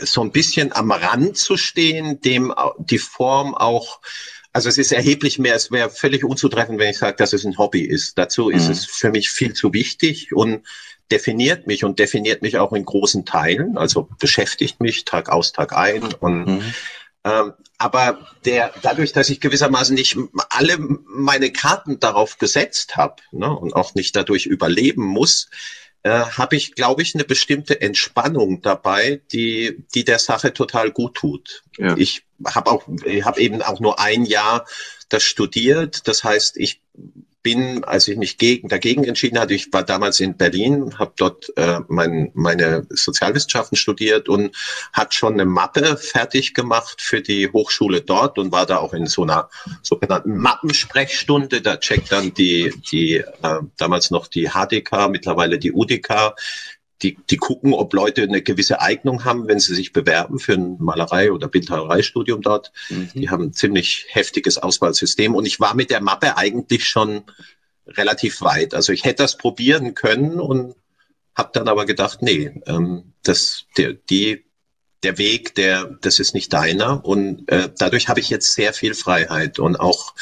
so 0.00 0.20
ein 0.20 0.32
bisschen 0.32 0.72
am 0.72 0.90
Rand 0.90 1.36
zu 1.36 1.56
stehen, 1.56 2.20
dem 2.22 2.52
die 2.78 2.98
Form 2.98 3.54
auch 3.54 4.00
also 4.52 4.68
es 4.68 4.78
ist 4.78 4.92
erheblich 4.92 5.38
mehr, 5.38 5.54
es 5.54 5.70
wäre 5.70 5.90
völlig 5.90 6.24
unzutreffend, 6.24 6.78
wenn 6.78 6.90
ich 6.90 6.98
sage, 6.98 7.16
dass 7.16 7.32
es 7.32 7.44
ein 7.44 7.58
Hobby 7.58 7.82
ist. 7.82 8.18
Dazu 8.18 8.46
mhm. 8.46 8.56
ist 8.56 8.68
es 8.68 8.84
für 8.84 9.10
mich 9.10 9.30
viel 9.30 9.52
zu 9.52 9.72
wichtig 9.72 10.32
und 10.32 10.66
definiert 11.10 11.66
mich 11.66 11.84
und 11.84 11.98
definiert 11.98 12.42
mich 12.42 12.58
auch 12.58 12.72
in 12.72 12.84
großen 12.84 13.24
Teilen, 13.24 13.76
also 13.76 14.08
beschäftigt 14.18 14.80
mich 14.80 15.04
Tag 15.04 15.28
aus, 15.28 15.52
Tag 15.52 15.76
ein. 15.76 16.02
Und, 16.20 16.46
mhm. 16.46 16.74
ähm, 17.24 17.52
aber 17.78 18.26
der, 18.44 18.72
dadurch, 18.82 19.12
dass 19.12 19.30
ich 19.30 19.40
gewissermaßen 19.40 19.94
nicht 19.94 20.16
alle 20.50 20.78
meine 20.78 21.50
Karten 21.50 21.98
darauf 21.98 22.38
gesetzt 22.38 22.96
habe 22.96 23.16
ne, 23.32 23.50
und 23.50 23.74
auch 23.74 23.94
nicht 23.94 24.14
dadurch 24.14 24.46
überleben 24.46 25.04
muss, 25.04 25.48
äh, 26.02 26.10
habe 26.10 26.56
ich, 26.56 26.74
glaube 26.74 27.02
ich, 27.02 27.14
eine 27.14 27.24
bestimmte 27.24 27.80
Entspannung 27.80 28.62
dabei, 28.62 29.20
die, 29.32 29.84
die 29.94 30.04
der 30.04 30.18
Sache 30.18 30.52
total 30.52 30.90
gut 30.90 31.14
tut. 31.14 31.62
Ja. 31.76 31.96
Ich 31.96 32.24
habe 32.44 32.70
auch, 32.70 32.88
ich 33.04 33.24
habe 33.24 33.40
eben 33.40 33.62
auch 33.62 33.80
nur 33.80 34.00
ein 34.00 34.24
Jahr 34.24 34.66
das 35.10 35.24
studiert. 35.24 36.08
Das 36.08 36.24
heißt, 36.24 36.56
ich 36.56 36.79
bin, 37.42 37.84
als 37.84 38.08
ich 38.08 38.16
mich 38.16 38.38
gegen, 38.38 38.68
dagegen 38.68 39.04
entschieden 39.04 39.38
hatte, 39.38 39.54
ich 39.54 39.72
war 39.72 39.82
damals 39.82 40.20
in 40.20 40.36
Berlin, 40.36 40.98
habe 40.98 41.12
dort 41.16 41.52
äh, 41.56 41.80
mein, 41.88 42.30
meine 42.34 42.86
Sozialwissenschaften 42.90 43.76
studiert 43.76 44.28
und 44.28 44.54
hat 44.92 45.14
schon 45.14 45.34
eine 45.34 45.44
Mappe 45.44 45.96
fertig 45.96 46.54
gemacht 46.54 47.00
für 47.00 47.22
die 47.22 47.50
Hochschule 47.50 48.02
dort 48.02 48.38
und 48.38 48.52
war 48.52 48.66
da 48.66 48.78
auch 48.78 48.92
in 48.92 49.06
so 49.06 49.22
einer 49.22 49.48
sogenannten 49.82 50.36
Mappensprechstunde. 50.36 51.62
Da 51.62 51.76
checkt 51.76 52.12
dann 52.12 52.34
die, 52.34 52.72
die 52.90 53.16
äh, 53.16 53.60
damals 53.76 54.10
noch 54.10 54.26
die 54.26 54.50
HDK, 54.50 55.08
mittlerweile 55.08 55.58
die 55.58 55.72
UDK, 55.72 56.34
die, 57.02 57.18
die 57.30 57.36
gucken, 57.36 57.72
ob 57.72 57.92
Leute 57.94 58.22
eine 58.22 58.42
gewisse 58.42 58.80
Eignung 58.80 59.24
haben, 59.24 59.48
wenn 59.48 59.58
sie 59.58 59.74
sich 59.74 59.92
bewerben 59.92 60.38
für 60.38 60.54
ein 60.54 60.76
Malerei- 60.78 61.32
oder 61.32 61.48
Bildhauereistudium 61.48 62.42
dort. 62.42 62.72
Mhm. 62.88 63.10
Die 63.14 63.30
haben 63.30 63.44
ein 63.44 63.52
ziemlich 63.52 64.06
heftiges 64.10 64.58
Auswahlsystem. 64.58 65.34
Und 65.34 65.46
ich 65.46 65.60
war 65.60 65.74
mit 65.74 65.90
der 65.90 66.02
Mappe 66.02 66.36
eigentlich 66.36 66.86
schon 66.86 67.22
relativ 67.86 68.40
weit. 68.42 68.74
Also 68.74 68.92
ich 68.92 69.04
hätte 69.04 69.22
das 69.22 69.36
probieren 69.36 69.94
können 69.94 70.40
und 70.40 70.74
habe 71.34 71.50
dann 71.52 71.68
aber 71.68 71.86
gedacht, 71.86 72.22
nee, 72.22 72.50
ähm, 72.66 73.12
das, 73.22 73.64
der, 73.76 73.94
die, 73.94 74.44
der 75.02 75.16
Weg, 75.16 75.54
der, 75.54 75.86
das 76.02 76.18
ist 76.18 76.34
nicht 76.34 76.52
deiner. 76.52 77.04
Und 77.04 77.50
äh, 77.50 77.70
dadurch 77.78 78.08
habe 78.08 78.20
ich 78.20 78.28
jetzt 78.28 78.52
sehr 78.52 78.72
viel 78.72 78.94
Freiheit 78.94 79.58
und 79.58 79.76
auch 79.76 80.14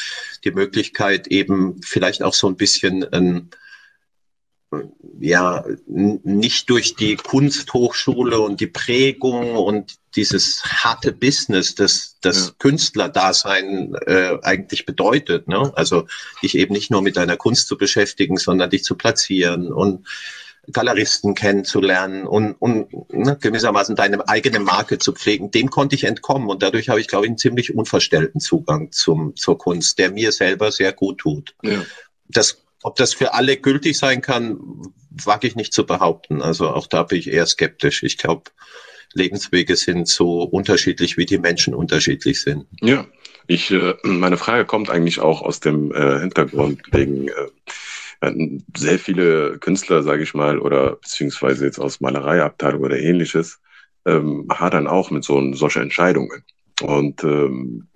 die 0.45 0.53
Möglichkeit, 0.53 1.27
eben 1.27 1.81
vielleicht 1.83 2.23
auch 2.23 2.35
so 2.35 2.47
ein 2.47 2.57
bisschen 2.57 3.05
ein 3.13 3.51
ja 5.19 5.65
nicht 5.87 6.69
durch 6.69 6.95
die 6.95 7.17
Kunsthochschule 7.17 8.39
und 8.39 8.61
die 8.61 8.67
Prägung 8.67 9.57
und 9.57 9.97
dieses 10.15 10.63
harte 10.65 11.13
Business, 11.13 11.75
das 11.75 12.17
das 12.21 12.49
ja. 12.49 12.53
Künstlerdasein 12.59 13.95
äh, 14.07 14.37
eigentlich 14.43 14.85
bedeutet. 14.85 15.49
Ne? 15.49 15.73
Also 15.75 16.07
dich 16.43 16.57
eben 16.57 16.75
nicht 16.75 16.91
nur 16.91 17.03
mit 17.03 17.17
deiner 17.17 17.37
Kunst 17.37 17.69
zu 17.69 17.79
beschäftigen, 17.79 18.37
sondern 18.37 18.71
dich 18.71 18.85
zu 18.85 18.97
platzieren 18.97 19.73
und 19.73 20.07
Galeristen 20.73 21.35
kennenzulernen 21.35 22.27
und, 22.27 22.53
und 22.55 22.93
ne, 23.11 23.39
gewissermaßen 23.41 23.97
deine 23.97 24.29
eigene 24.29 24.61
Marke 24.61 24.99
zu 24.99 25.13
pflegen, 25.13 25.51
dem 25.51 25.71
konnte 25.71 25.97
ich 25.97 26.05
entkommen 26.05 26.49
und 26.51 26.63
dadurch 26.63 26.91
habe 26.91 27.01
ich, 27.01 27.09
glaube 27.09 27.25
ich, 27.25 27.31
einen 27.31 27.39
ziemlich 27.39 27.75
unverstellten 27.75 28.41
Zugang 28.41 28.93
zum, 28.93 29.35
zur 29.35 29.57
Kunst, 29.57 29.99
der 29.99 30.11
mir 30.11 30.31
selber 30.31 30.71
sehr 30.71 30.93
gut 30.93 31.19
tut. 31.19 31.55
Ja. 31.63 31.83
Das 32.29 32.59
ob 32.83 32.97
das 32.97 33.15
für 33.15 33.35
alle 33.35 33.57
gültig 33.57 33.99
sein 33.99 34.21
kann, 34.21 34.59
wage 35.11 35.47
ich 35.47 35.57
nicht 35.57 35.73
zu 35.73 35.85
behaupten. 35.85 36.43
Also 36.43 36.69
auch 36.71 36.87
da 36.87 37.03
bin 37.03 37.19
ich 37.19 37.31
eher 37.31 37.47
skeptisch. 37.47 38.03
Ich 38.03 38.19
glaube, 38.19 38.51
Lebenswege 39.15 39.77
sind 39.77 40.09
so 40.09 40.43
unterschiedlich, 40.43 41.17
wie 41.17 41.27
die 41.27 41.39
Menschen 41.39 41.75
unterschiedlich 41.75 42.41
sind. 42.41 42.67
Ja, 42.81 43.07
ich, 43.47 43.71
äh, 43.71 43.95
meine 44.03 44.37
Frage 44.37 44.65
kommt 44.65 44.91
eigentlich 44.91 45.21
auch 45.21 45.43
aus 45.43 45.61
dem 45.61 45.93
äh, 45.93 46.21
Hintergrund 46.21 46.83
wegen 46.93 47.29
äh, 47.29 48.59
sehr 48.77 48.99
viele 48.99 49.59
Künstler, 49.59 50.03
sage 50.03 50.23
ich 50.23 50.35
mal, 50.35 50.59
oder 50.59 50.97
beziehungsweise 50.97 51.65
jetzt 51.65 51.79
aus 51.79 52.01
Malereiabteilung 52.01 52.83
oder 52.83 52.99
ähnliches, 52.99 53.61
ähm, 54.07 54.47
hadern 54.51 54.87
auch 54.87 55.11
mit 55.11 55.25
so 55.25 55.53
solchen 55.55 55.83
Entscheidungen. 55.83 56.45
Und 56.83 57.25
ähm, 57.25 57.89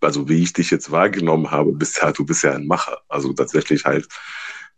also 0.00 0.28
wie 0.28 0.42
ich 0.42 0.52
dich 0.52 0.70
jetzt 0.70 0.90
wahrgenommen 0.90 1.50
habe, 1.50 1.72
bist 1.72 2.00
ja, 2.00 2.12
du 2.12 2.24
bist 2.24 2.44
ja 2.44 2.52
ein 2.52 2.66
Macher. 2.66 2.98
Also 3.08 3.32
tatsächlich 3.32 3.84
halt 3.84 4.06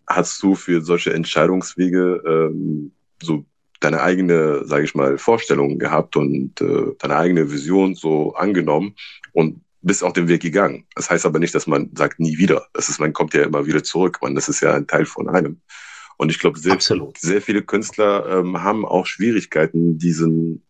hast 0.06 0.42
du 0.42 0.54
für 0.54 0.82
solche 0.82 1.12
Entscheidungswege 1.12 2.22
ähm, 2.26 2.92
so 3.22 3.44
deine 3.80 4.00
eigene, 4.00 4.64
sage 4.64 4.84
ich 4.84 4.94
mal, 4.94 5.18
Vorstellung 5.18 5.78
gehabt 5.78 6.16
und 6.16 6.60
äh, 6.60 6.94
deine 6.98 7.16
eigene 7.16 7.50
Vision 7.50 7.94
so 7.94 8.34
angenommen 8.34 8.94
und 9.32 9.60
bist 9.82 10.02
auch 10.02 10.12
den 10.12 10.28
Weg 10.28 10.42
gegangen. 10.42 10.86
Das 10.94 11.10
heißt 11.10 11.26
aber 11.26 11.38
nicht, 11.38 11.54
dass 11.54 11.66
man 11.66 11.90
sagt 11.94 12.18
nie 12.18 12.38
wieder. 12.38 12.66
Das 12.72 12.88
ist, 12.88 12.98
man 12.98 13.12
kommt 13.12 13.34
ja 13.34 13.44
immer 13.44 13.66
wieder 13.66 13.84
zurück. 13.84 14.18
Man, 14.22 14.34
das 14.34 14.48
ist 14.48 14.60
ja 14.60 14.74
ein 14.74 14.86
Teil 14.86 15.06
von 15.06 15.28
einem. 15.28 15.60
Und 16.16 16.30
ich 16.30 16.38
glaube, 16.38 16.58
sehr, 16.58 16.78
sehr 16.80 17.42
viele 17.42 17.62
Künstler 17.62 18.38
ähm, 18.38 18.62
haben 18.62 18.84
auch 18.84 19.06
Schwierigkeiten, 19.06 19.98
diesen 19.98 20.64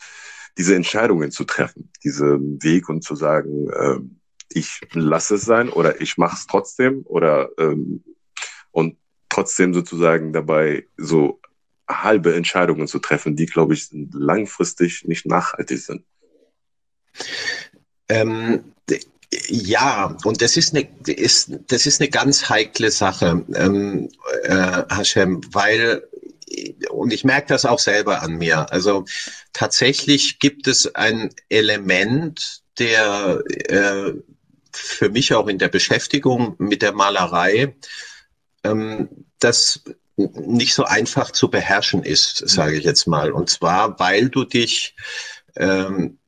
diese 0.58 0.75
Entscheidungen 0.75 1.30
zu 1.30 1.44
treffen, 1.44 1.90
diesen 2.02 2.62
Weg 2.62 2.88
und 2.88 3.02
zu 3.02 3.14
sagen, 3.14 3.68
äh, 3.70 3.98
ich 4.48 4.80
lasse 4.92 5.34
es 5.34 5.42
sein 5.42 5.68
oder 5.68 6.00
ich 6.00 6.16
mache 6.16 6.36
es 6.36 6.46
trotzdem 6.46 7.02
oder 7.04 7.50
ähm, 7.58 8.04
und 8.70 8.96
trotzdem 9.28 9.75
sozusagen 9.75 10.32
dabei 10.32 10.86
so 10.96 11.40
halbe 11.88 12.34
Entscheidungen 12.34 12.86
zu 12.88 12.98
treffen, 12.98 13.36
die, 13.36 13.46
glaube 13.46 13.75
ich, 13.75 13.88
langfristig 14.12 15.04
nicht 15.06 15.26
nachhaltig 15.26 15.78
sind. 15.78 16.04
Ähm, 18.08 18.72
ja, 19.48 20.16
und 20.25 20.40
das 20.40 20.56
ist 20.56 20.75
eine, 20.75 20.88
ist, 21.06 21.50
das 21.68 21.86
ist 21.86 22.00
eine 22.00 22.10
ganz 22.10 22.48
heikle 22.48 22.90
Sache, 22.90 23.44
ähm, 23.54 24.08
äh, 24.44 24.84
Hashem, 24.88 25.40
weil 25.52 26.02
und 26.91 27.12
ich 27.12 27.25
merke 27.25 27.49
das 27.49 27.65
auch 27.65 27.79
selber 27.79 28.23
an 28.23 28.35
mir. 28.35 28.71
Also 28.73 29.05
tatsächlich 29.53 30.38
gibt 30.38 30.69
es 30.69 30.95
ein 30.95 31.31
Element, 31.49 32.62
der 32.79 33.43
äh, 33.49 34.12
für 34.73 35.09
mich 35.09 35.35
auch 35.35 35.49
in 35.49 35.59
der 35.59 35.69
Beschäftigung 35.69 36.55
mit 36.59 36.83
der 36.83 36.93
Malerei, 36.93 37.75
ähm, 38.65 39.09
das 39.38 39.83
nicht 40.17 40.75
so 40.75 40.85
einfach 40.85 41.31
zu 41.31 41.50
beherrschen 41.50 42.03
ist, 42.03 42.49
sage 42.49 42.76
ich 42.76 42.85
jetzt 42.85 43.07
mal. 43.07 43.33
Und 43.33 43.50
zwar, 43.50 43.99
weil 43.99 44.29
du 44.29 44.45
dich 44.45 44.97
ähm, 45.57 46.19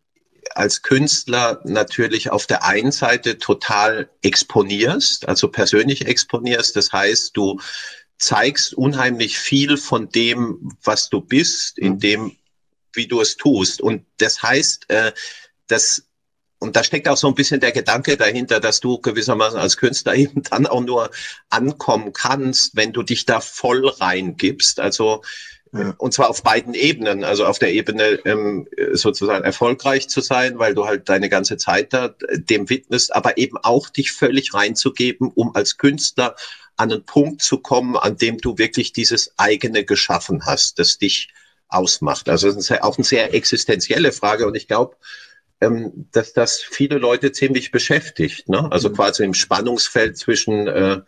als 0.54 0.82
Künstler 0.82 1.60
natürlich 1.64 2.30
auf 2.30 2.46
der 2.46 2.64
einen 2.64 2.92
Seite 2.92 3.38
total 3.38 4.10
exponierst, 4.22 5.28
also 5.28 5.48
persönlich 5.48 6.06
exponierst. 6.06 6.76
Das 6.76 6.92
heißt, 6.92 7.36
du 7.36 7.60
zeigst 8.18 8.74
unheimlich 8.74 9.38
viel 9.38 9.76
von 9.76 10.08
dem, 10.08 10.76
was 10.82 11.08
du 11.08 11.20
bist, 11.20 11.78
in 11.78 11.94
mhm. 11.94 11.98
dem, 12.00 12.36
wie 12.92 13.06
du 13.06 13.20
es 13.20 13.36
tust. 13.36 13.80
Und 13.80 14.04
das 14.18 14.42
heißt, 14.42 14.90
äh, 14.90 15.12
dass 15.68 16.04
und 16.60 16.74
da 16.74 16.82
steckt 16.82 17.08
auch 17.08 17.16
so 17.16 17.28
ein 17.28 17.36
bisschen 17.36 17.60
der 17.60 17.70
Gedanke 17.70 18.16
dahinter, 18.16 18.58
dass 18.58 18.80
du 18.80 18.98
gewissermaßen 18.98 19.60
als 19.60 19.76
Künstler 19.76 20.14
eben 20.16 20.42
dann 20.42 20.66
auch 20.66 20.80
nur 20.80 21.10
ankommen 21.50 22.12
kannst, 22.12 22.74
wenn 22.74 22.92
du 22.92 23.02
dich 23.02 23.26
da 23.26 23.40
voll 23.40 23.86
reingibst. 23.88 24.80
Also 24.80 25.22
ja. 25.72 25.94
Und 25.98 26.14
zwar 26.14 26.30
auf 26.30 26.42
beiden 26.42 26.74
Ebenen. 26.74 27.24
Also 27.24 27.44
auf 27.44 27.58
der 27.58 27.72
Ebene 27.72 28.18
ähm, 28.24 28.66
sozusagen 28.92 29.44
erfolgreich 29.44 30.08
zu 30.08 30.20
sein, 30.20 30.58
weil 30.58 30.74
du 30.74 30.86
halt 30.86 31.08
deine 31.08 31.28
ganze 31.28 31.56
Zeit 31.56 31.92
da 31.92 32.14
äh, 32.26 32.38
dem 32.38 32.70
widmest, 32.70 33.14
aber 33.14 33.38
eben 33.38 33.58
auch 33.58 33.88
dich 33.88 34.12
völlig 34.12 34.54
reinzugeben, 34.54 35.30
um 35.34 35.54
als 35.54 35.76
Künstler 35.76 36.36
an 36.78 36.92
einen 36.92 37.04
Punkt 37.04 37.42
zu 37.42 37.58
kommen, 37.58 37.96
an 37.96 38.16
dem 38.16 38.38
du 38.38 38.56
wirklich 38.56 38.92
dieses 38.92 39.32
eigene 39.36 39.84
geschaffen 39.84 40.46
hast, 40.46 40.78
das 40.78 40.98
dich 40.98 41.28
ausmacht. 41.68 42.28
Also 42.28 42.48
das 42.48 42.56
ist 42.56 42.82
auch 42.82 42.96
eine 42.96 43.04
sehr 43.04 43.34
existenzielle 43.34 44.12
Frage 44.12 44.46
und 44.46 44.54
ich 44.54 44.68
glaube, 44.68 44.96
ähm, 45.60 46.08
dass 46.12 46.32
das 46.32 46.60
viele 46.60 46.98
Leute 46.98 47.32
ziemlich 47.32 47.70
beschäftigt. 47.70 48.48
Ne? 48.48 48.70
Also 48.70 48.88
mhm. 48.90 48.94
quasi 48.94 49.24
im 49.24 49.34
Spannungsfeld 49.34 50.16
zwischen 50.16 50.68
äh, 50.68 51.00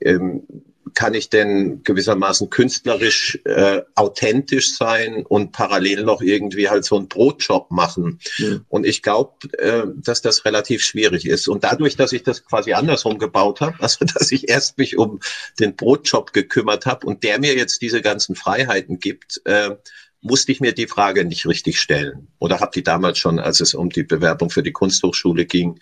ähm, 0.00 0.46
kann 0.94 1.14
ich 1.14 1.30
denn 1.30 1.82
gewissermaßen 1.82 2.50
künstlerisch 2.50 3.38
äh, 3.44 3.82
authentisch 3.94 4.76
sein 4.76 5.24
und 5.26 5.52
parallel 5.52 6.04
noch 6.04 6.22
irgendwie 6.22 6.68
halt 6.68 6.84
so 6.84 6.96
einen 6.96 7.08
Brotjob 7.08 7.70
machen? 7.70 8.20
Ja. 8.38 8.60
Und 8.68 8.86
ich 8.86 9.02
glaube, 9.02 9.48
äh, 9.58 9.82
dass 9.96 10.22
das 10.22 10.44
relativ 10.44 10.82
schwierig 10.82 11.26
ist. 11.26 11.48
Und 11.48 11.64
dadurch, 11.64 11.96
dass 11.96 12.12
ich 12.12 12.22
das 12.22 12.44
quasi 12.44 12.72
andersrum 12.72 13.18
gebaut 13.18 13.60
habe, 13.60 13.76
also 13.80 14.04
dass 14.04 14.32
ich 14.32 14.48
erst 14.48 14.78
mich 14.78 14.96
um 14.98 15.20
den 15.58 15.76
Brotjob 15.76 16.32
gekümmert 16.32 16.86
habe 16.86 17.06
und 17.06 17.22
der 17.22 17.40
mir 17.40 17.54
jetzt 17.54 17.82
diese 17.82 18.02
ganzen 18.02 18.34
Freiheiten 18.34 18.98
gibt, 18.98 19.40
äh, 19.44 19.76
musste 20.22 20.52
ich 20.52 20.60
mir 20.60 20.72
die 20.72 20.86
Frage 20.86 21.24
nicht 21.24 21.46
richtig 21.46 21.80
stellen. 21.80 22.28
Oder 22.38 22.60
habe 22.60 22.72
die 22.74 22.82
damals 22.82 23.18
schon, 23.18 23.38
als 23.38 23.60
es 23.60 23.74
um 23.74 23.90
die 23.90 24.02
Bewerbung 24.02 24.50
für 24.50 24.62
die 24.62 24.72
Kunsthochschule 24.72 25.46
ging, 25.46 25.80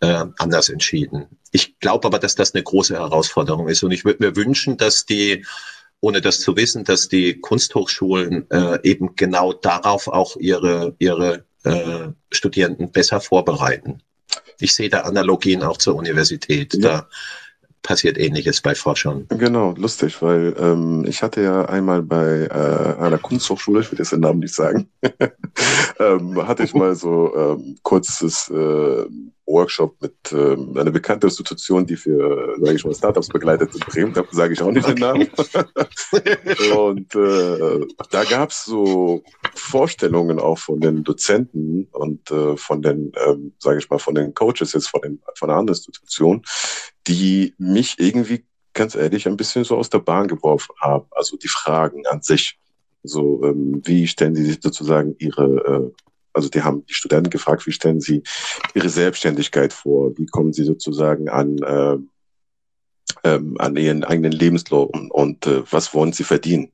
äh, 0.00 0.24
anders 0.38 0.68
entschieden. 0.68 1.26
Ich 1.52 1.78
glaube 1.78 2.06
aber, 2.06 2.18
dass 2.18 2.34
das 2.34 2.54
eine 2.54 2.62
große 2.62 2.94
Herausforderung 2.94 3.68
ist. 3.68 3.82
Und 3.82 3.90
ich 3.92 4.04
würde 4.04 4.24
mir 4.26 4.36
wünschen, 4.36 4.76
dass 4.76 5.04
die, 5.04 5.44
ohne 6.00 6.20
das 6.20 6.40
zu 6.40 6.56
wissen, 6.56 6.84
dass 6.84 7.08
die 7.08 7.40
Kunsthochschulen 7.40 8.50
äh, 8.50 8.78
eben 8.82 9.14
genau 9.16 9.52
darauf 9.52 10.08
auch 10.08 10.36
ihre, 10.36 10.94
ihre 10.98 11.44
äh, 11.64 12.08
Studierenden 12.30 12.92
besser 12.92 13.20
vorbereiten. 13.20 14.02
Ich 14.60 14.74
sehe 14.74 14.88
da 14.88 15.00
Analogien 15.00 15.62
auch 15.62 15.78
zur 15.78 15.96
Universität. 15.96 16.74
Ja. 16.74 16.80
Da 16.80 17.08
passiert 17.82 18.18
Ähnliches 18.18 18.60
bei 18.60 18.74
Forschern. 18.74 19.26
Genau, 19.28 19.74
lustig, 19.76 20.20
weil 20.20 20.54
ähm, 20.58 21.04
ich 21.08 21.22
hatte 21.22 21.42
ja 21.42 21.64
einmal 21.64 22.02
bei 22.02 22.42
äh, 22.44 23.02
einer 23.02 23.18
Kunsthochschule, 23.18 23.80
ich 23.80 23.90
will 23.90 23.98
jetzt 23.98 24.12
den 24.12 24.20
Namen 24.20 24.40
nicht 24.40 24.54
sagen, 24.54 24.88
ähm, 25.98 26.46
hatte 26.46 26.62
ich 26.62 26.74
mal 26.74 26.94
so 26.94 27.34
ähm, 27.34 27.78
kurzes 27.82 28.50
äh, 28.50 29.06
Workshop 29.50 30.00
mit 30.00 30.14
ähm, 30.32 30.76
einer 30.76 30.90
bekannten 30.90 31.26
Institution, 31.26 31.86
die 31.86 31.96
für, 31.96 32.56
sage 32.60 32.76
ich 32.76 32.84
mal, 32.84 32.94
Startups 32.94 33.28
begleitet 33.28 33.74
in 33.74 33.80
Bremen, 33.80 34.12
da 34.12 34.24
sage 34.30 34.54
ich 34.54 34.62
auch 34.62 34.70
nicht 34.70 34.84
okay. 34.84 34.94
den 34.94 35.00
Namen. 35.00 35.28
und 36.76 37.14
äh, 37.14 37.86
da 38.10 38.24
gab 38.24 38.50
es 38.50 38.64
so 38.64 39.22
Vorstellungen 39.54 40.38
auch 40.38 40.58
von 40.58 40.80
den 40.80 41.04
Dozenten 41.04 41.88
und 41.92 42.30
äh, 42.30 42.56
von 42.56 42.82
den, 42.82 43.12
ähm, 43.26 43.52
sage 43.58 43.78
ich 43.78 43.90
mal, 43.90 43.98
von 43.98 44.14
den 44.14 44.34
Coaches 44.34 44.72
jetzt 44.72 44.88
von, 44.88 45.02
den, 45.02 45.20
von 45.34 45.50
einer 45.50 45.58
anderen 45.58 45.78
Institution, 45.78 46.42
die 47.06 47.54
mich 47.58 47.96
irgendwie, 47.98 48.44
ganz 48.72 48.94
ehrlich, 48.94 49.26
ein 49.26 49.36
bisschen 49.36 49.64
so 49.64 49.76
aus 49.76 49.90
der 49.90 49.98
Bahn 49.98 50.28
geworfen 50.28 50.74
haben. 50.80 51.06
Also 51.10 51.36
die 51.36 51.48
Fragen 51.48 52.06
an 52.06 52.22
sich. 52.22 52.58
So, 53.02 53.42
ähm, 53.44 53.80
wie 53.84 54.06
stellen 54.06 54.34
Sie 54.34 54.44
sich 54.44 54.58
sozusagen 54.62 55.16
Ihre 55.18 55.92
äh, 55.96 56.09
also 56.32 56.48
die 56.48 56.62
haben 56.62 56.84
die 56.86 56.94
Studenten 56.94 57.30
gefragt, 57.30 57.66
wie 57.66 57.72
stellen 57.72 58.00
sie 58.00 58.22
ihre 58.74 58.88
Selbstständigkeit 58.88 59.72
vor, 59.72 60.16
wie 60.16 60.26
kommen 60.26 60.52
sie 60.52 60.64
sozusagen 60.64 61.28
an, 61.28 61.58
äh, 61.58 61.96
ähm, 63.24 63.56
an 63.58 63.76
ihren 63.76 64.04
eigenen 64.04 64.32
Lebenslauf 64.32 64.90
und, 65.10 65.46
äh, 65.46 65.62
was 65.70 65.94
wollen 65.94 66.12
sie 66.12 66.24
verdienen. 66.24 66.72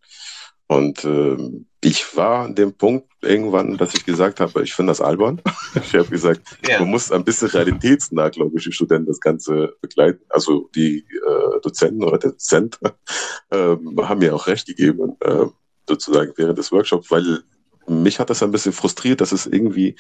Und 0.69 1.05
äh, 1.05 1.37
ich 1.81 2.17
war 2.17 2.47
an 2.47 2.57
dem 2.57 2.73
Punkt 2.73 3.09
irgendwann, 3.23 3.77
dass 3.77 3.95
ich 3.95 4.05
gesagt 4.05 4.41
habe, 4.41 4.65
ich 4.65 4.75
finde 4.75 4.91
das 4.91 5.01
albern. 5.01 5.41
ich 5.77 5.95
habe 5.95 6.09
gesagt, 6.09 6.41
ja. 6.69 6.81
man 6.81 6.91
muss 6.91 7.13
ein 7.13 7.25
bisschen 7.25 7.49
realitätsnah, 7.49 8.31
glaube 8.31 8.59
ich, 8.59 8.65
die 8.65 8.73
Studenten 8.73 9.07
das 9.07 9.21
Ganze 9.21 9.77
begleiten. 9.81 10.25
Also 10.29 10.69
die 10.75 10.99
äh, 10.99 11.61
Dozenten 11.63 12.03
oder 12.03 12.19
der 12.19 12.33
Dozent 12.33 12.81
äh, 13.51 13.77
haben 14.03 14.19
mir 14.19 14.35
auch 14.35 14.49
recht 14.49 14.67
gegeben, 14.67 15.17
äh, 15.21 15.47
sozusagen 15.89 16.33
während 16.37 16.59
des 16.59 16.73
Workshops, 16.73 17.11
weil 17.13 17.45
mich 17.89 18.19
hat 18.19 18.31
das 18.31 18.43
ein 18.43 18.51
bisschen 18.51 18.73
frustriert, 18.73 19.21
dass 19.21 19.33
es 19.33 19.47
irgendwie 19.47 19.97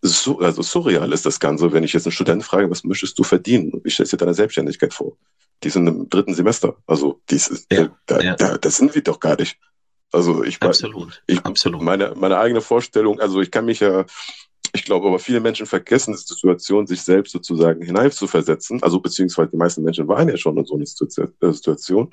so, 0.00 0.38
also 0.38 0.62
surreal 0.62 1.12
ist 1.12 1.26
das 1.26 1.40
Ganze, 1.40 1.72
wenn 1.72 1.84
ich 1.84 1.92
jetzt 1.92 2.06
einen 2.06 2.12
Studenten 2.12 2.44
frage, 2.44 2.70
was 2.70 2.84
möchtest 2.84 3.18
du 3.18 3.24
verdienen? 3.24 3.80
Wie 3.82 3.90
stellst 3.90 4.12
du 4.12 4.16
dir 4.16 4.24
deine 4.24 4.34
Selbstständigkeit 4.34 4.94
vor? 4.94 5.16
Die 5.64 5.70
sind 5.70 5.86
im 5.86 6.08
dritten 6.08 6.34
Semester. 6.34 6.76
Also, 6.86 7.20
dies 7.30 7.66
ja, 7.70 7.90
da, 8.06 8.20
ja. 8.20 8.36
Da, 8.36 8.58
das 8.58 8.76
sind 8.76 8.94
wir 8.94 9.02
doch 9.02 9.18
gar 9.18 9.36
nicht. 9.36 9.58
Also 10.12 10.42
ich, 10.42 10.62
absolut, 10.62 11.22
ich, 11.26 11.44
absolut. 11.44 11.82
Meine, 11.82 12.14
meine 12.16 12.38
eigene 12.38 12.62
Vorstellung, 12.62 13.20
also 13.20 13.42
ich 13.42 13.50
kann 13.50 13.66
mich 13.66 13.80
ja 13.80 14.06
ich 14.72 14.84
glaube 14.84 15.08
aber, 15.08 15.18
viele 15.18 15.40
Menschen 15.40 15.66
vergessen 15.66 16.12
die 16.12 16.18
Situation, 16.18 16.86
sich 16.86 17.02
selbst 17.02 17.32
sozusagen 17.32 17.82
hineinzuversetzen. 17.82 18.82
Also 18.82 19.00
beziehungsweise 19.00 19.50
die 19.50 19.56
meisten 19.56 19.82
Menschen 19.82 20.08
waren 20.08 20.28
ja 20.28 20.36
schon 20.36 20.56
in 20.56 20.64
so 20.64 20.74
einer 20.74 20.84
äh, 20.84 21.52
Situation. 21.52 22.10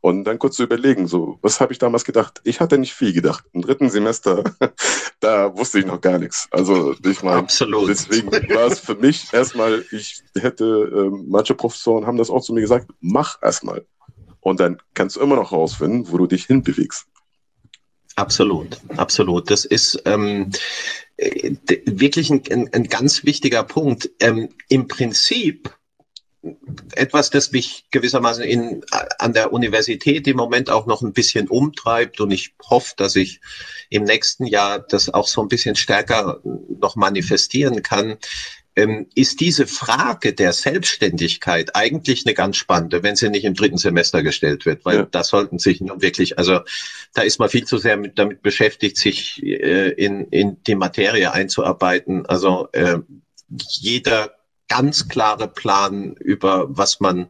Und 0.00 0.24
dann 0.24 0.38
kurz 0.38 0.56
zu 0.56 0.64
überlegen, 0.64 1.06
so, 1.06 1.38
was 1.42 1.60
habe 1.60 1.72
ich 1.72 1.78
damals 1.78 2.04
gedacht? 2.04 2.40
Ich 2.44 2.60
hatte 2.60 2.78
nicht 2.78 2.94
viel 2.94 3.12
gedacht. 3.12 3.44
Im 3.52 3.62
dritten 3.62 3.90
Semester, 3.90 4.44
da 5.20 5.56
wusste 5.56 5.80
ich 5.80 5.86
noch 5.86 6.00
gar 6.00 6.18
nichts. 6.18 6.48
Also 6.50 6.94
ich 7.04 7.22
meine, 7.22 7.38
Absolut. 7.38 7.88
deswegen 7.88 8.30
war 8.30 8.66
es 8.66 8.80
für 8.80 8.94
mich 8.94 9.32
erstmal, 9.32 9.84
ich 9.90 10.22
hätte, 10.36 10.64
äh, 10.64 11.24
manche 11.26 11.54
Professoren 11.54 12.06
haben 12.06 12.18
das 12.18 12.30
auch 12.30 12.42
zu 12.42 12.52
mir 12.52 12.60
gesagt, 12.60 12.90
mach 13.00 13.42
erstmal. 13.42 13.84
Und 14.40 14.60
dann 14.60 14.78
kannst 14.94 15.16
du 15.16 15.20
immer 15.20 15.36
noch 15.36 15.50
herausfinden, 15.50 16.10
wo 16.10 16.18
du 16.18 16.26
dich 16.26 16.46
hinbewegst. 16.46 17.06
Absolut, 18.18 18.78
absolut. 18.96 19.48
Das 19.48 19.64
ist 19.64 20.02
ähm, 20.04 20.50
äh, 21.18 21.52
wirklich 21.86 22.30
ein, 22.30 22.42
ein, 22.50 22.72
ein, 22.72 22.84
ganz 22.88 23.22
wichtiger 23.22 23.62
Punkt. 23.62 24.10
Ähm, 24.18 24.48
Im 24.68 24.88
Prinzip 24.88 25.72
etwas, 26.96 27.30
das 27.30 27.52
mich 27.52 27.86
gewissermaßen 27.92 28.42
in, 28.42 28.84
an 29.20 29.34
der 29.34 29.52
Universität 29.52 30.26
im 30.26 30.36
Moment 30.36 30.68
auch 30.68 30.86
noch 30.86 31.02
ein 31.02 31.12
bisschen 31.12 31.46
umtreibt 31.46 32.20
und 32.20 32.32
ich 32.32 32.54
hoffe, 32.68 32.94
dass 32.96 33.14
ich 33.14 33.40
im 33.88 34.02
nächsten 34.02 34.46
Jahr 34.46 34.80
das 34.80 35.14
auch 35.14 35.28
so 35.28 35.40
ein 35.40 35.48
bisschen 35.48 35.76
stärker 35.76 36.40
noch 36.42 36.96
manifestieren 36.96 37.84
kann, 37.84 38.16
ist 39.14 39.40
diese 39.40 39.66
Frage 39.66 40.32
der 40.32 40.52
Selbstständigkeit 40.52 41.74
eigentlich 41.74 42.24
eine 42.24 42.34
ganz 42.34 42.56
spannende, 42.56 43.02
wenn 43.02 43.16
sie 43.16 43.28
nicht 43.28 43.44
im 43.44 43.54
dritten 43.54 43.78
Semester 43.78 44.22
gestellt 44.22 44.66
wird, 44.66 44.84
weil 44.84 44.96
ja. 44.98 45.08
da 45.10 45.24
sollten 45.24 45.58
sich 45.58 45.80
nun 45.80 46.00
wirklich, 46.00 46.38
also 46.38 46.60
da 47.14 47.22
ist 47.22 47.38
man 47.38 47.48
viel 47.48 47.64
zu 47.64 47.78
sehr 47.78 47.96
mit, 47.96 48.18
damit 48.18 48.42
beschäftigt, 48.42 48.96
sich 48.96 49.42
äh, 49.42 49.90
in, 49.90 50.28
in 50.28 50.62
die 50.62 50.76
Materie 50.76 51.32
einzuarbeiten. 51.32 52.26
Also 52.26 52.68
äh, 52.72 52.98
jeder 53.48 54.34
ganz 54.68 55.08
klare 55.08 55.48
Plan 55.48 56.14
über 56.14 56.66
was 56.68 57.00
man, 57.00 57.28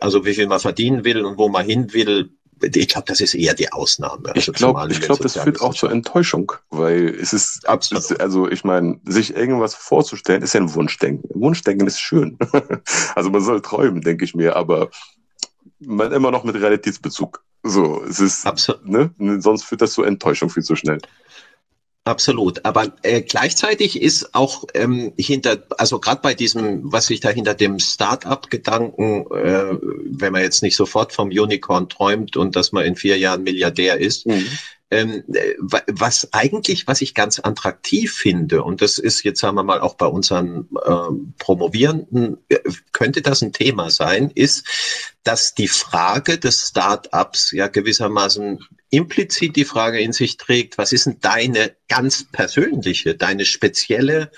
also 0.00 0.24
wie 0.24 0.34
viel 0.34 0.46
man 0.46 0.60
verdienen 0.60 1.04
will 1.04 1.24
und 1.24 1.38
wo 1.38 1.48
man 1.48 1.66
hin 1.66 1.92
will, 1.92 2.30
ich 2.62 2.88
glaube, 2.88 3.06
das 3.06 3.20
ist 3.20 3.34
eher 3.34 3.54
die 3.54 3.72
Ausnahme. 3.72 4.32
Ich 4.34 4.48
also 4.48 4.52
glaube, 4.52 4.88
glaub, 4.88 5.20
das 5.20 5.36
führt 5.36 5.60
auch 5.60 5.74
zur 5.74 5.90
Enttäuschung, 5.90 6.52
weil 6.70 7.08
es 7.08 7.32
ist, 7.32 7.68
Absolut. 7.68 8.20
also 8.20 8.48
ich 8.48 8.64
meine, 8.64 9.00
sich 9.04 9.34
irgendwas 9.34 9.74
vorzustellen, 9.74 10.42
ist 10.42 10.54
ja 10.54 10.60
ein 10.60 10.74
Wunschdenken. 10.74 11.28
Wunschdenken 11.34 11.86
ist 11.86 12.00
schön. 12.00 12.38
also 13.14 13.30
man 13.30 13.42
soll 13.42 13.60
träumen, 13.62 14.02
denke 14.02 14.24
ich 14.24 14.34
mir, 14.34 14.56
aber 14.56 14.90
man 15.78 16.12
immer 16.12 16.30
noch 16.30 16.44
mit 16.44 16.56
Realitätsbezug. 16.56 17.42
So, 17.62 18.02
es 18.04 18.20
ist, 18.20 18.46
Absolut. 18.46 18.88
ne, 18.88 19.40
sonst 19.40 19.64
führt 19.64 19.82
das 19.82 19.92
zur 19.92 20.06
Enttäuschung 20.06 20.50
viel 20.50 20.64
zu 20.64 20.74
schnell. 20.74 20.98
Absolut. 22.04 22.64
Aber 22.64 22.92
äh, 23.02 23.22
gleichzeitig 23.22 24.00
ist 24.00 24.34
auch 24.34 24.64
ähm, 24.74 25.12
hinter, 25.16 25.62
also 25.78 26.00
gerade 26.00 26.20
bei 26.20 26.34
diesem, 26.34 26.92
was 26.92 27.06
sich 27.06 27.20
da 27.20 27.28
hinter 27.28 27.54
dem 27.54 27.78
Start-up-Gedanken, 27.78 29.26
äh, 29.30 29.78
wenn 30.06 30.32
man 30.32 30.42
jetzt 30.42 30.62
nicht 30.62 30.74
sofort 30.74 31.12
vom 31.12 31.28
Unicorn 31.28 31.88
träumt 31.88 32.36
und 32.36 32.56
dass 32.56 32.72
man 32.72 32.84
in 32.84 32.96
vier 32.96 33.18
Jahren 33.18 33.44
Milliardär 33.44 33.98
ist, 33.98 34.26
mhm. 34.26 34.48
Ähm, 34.92 35.24
was 35.88 36.28
eigentlich, 36.32 36.86
was 36.86 37.00
ich 37.00 37.14
ganz 37.14 37.40
attraktiv 37.42 38.12
finde, 38.12 38.62
und 38.62 38.82
das 38.82 38.98
ist 38.98 39.24
jetzt 39.24 39.40
sagen 39.40 39.56
wir 39.56 39.62
mal 39.62 39.80
auch 39.80 39.94
bei 39.94 40.06
unseren 40.06 40.68
ähm, 40.86 41.34
Promovierenden, 41.38 42.38
äh, 42.48 42.58
könnte 42.92 43.22
das 43.22 43.42
ein 43.42 43.52
Thema 43.52 43.90
sein, 43.90 44.30
ist, 44.34 44.66
dass 45.24 45.54
die 45.54 45.68
Frage 45.68 46.38
des 46.38 46.68
Start-ups 46.68 47.52
ja 47.52 47.68
gewissermaßen 47.68 48.60
implizit 48.90 49.56
die 49.56 49.64
Frage 49.64 49.98
in 50.00 50.12
sich 50.12 50.36
trägt, 50.36 50.76
was 50.76 50.92
ist 50.92 51.06
denn 51.06 51.18
deine 51.20 51.74
ganz 51.88 52.26
persönliche, 52.30 53.14
deine 53.14 53.46
spezielle 53.46 54.30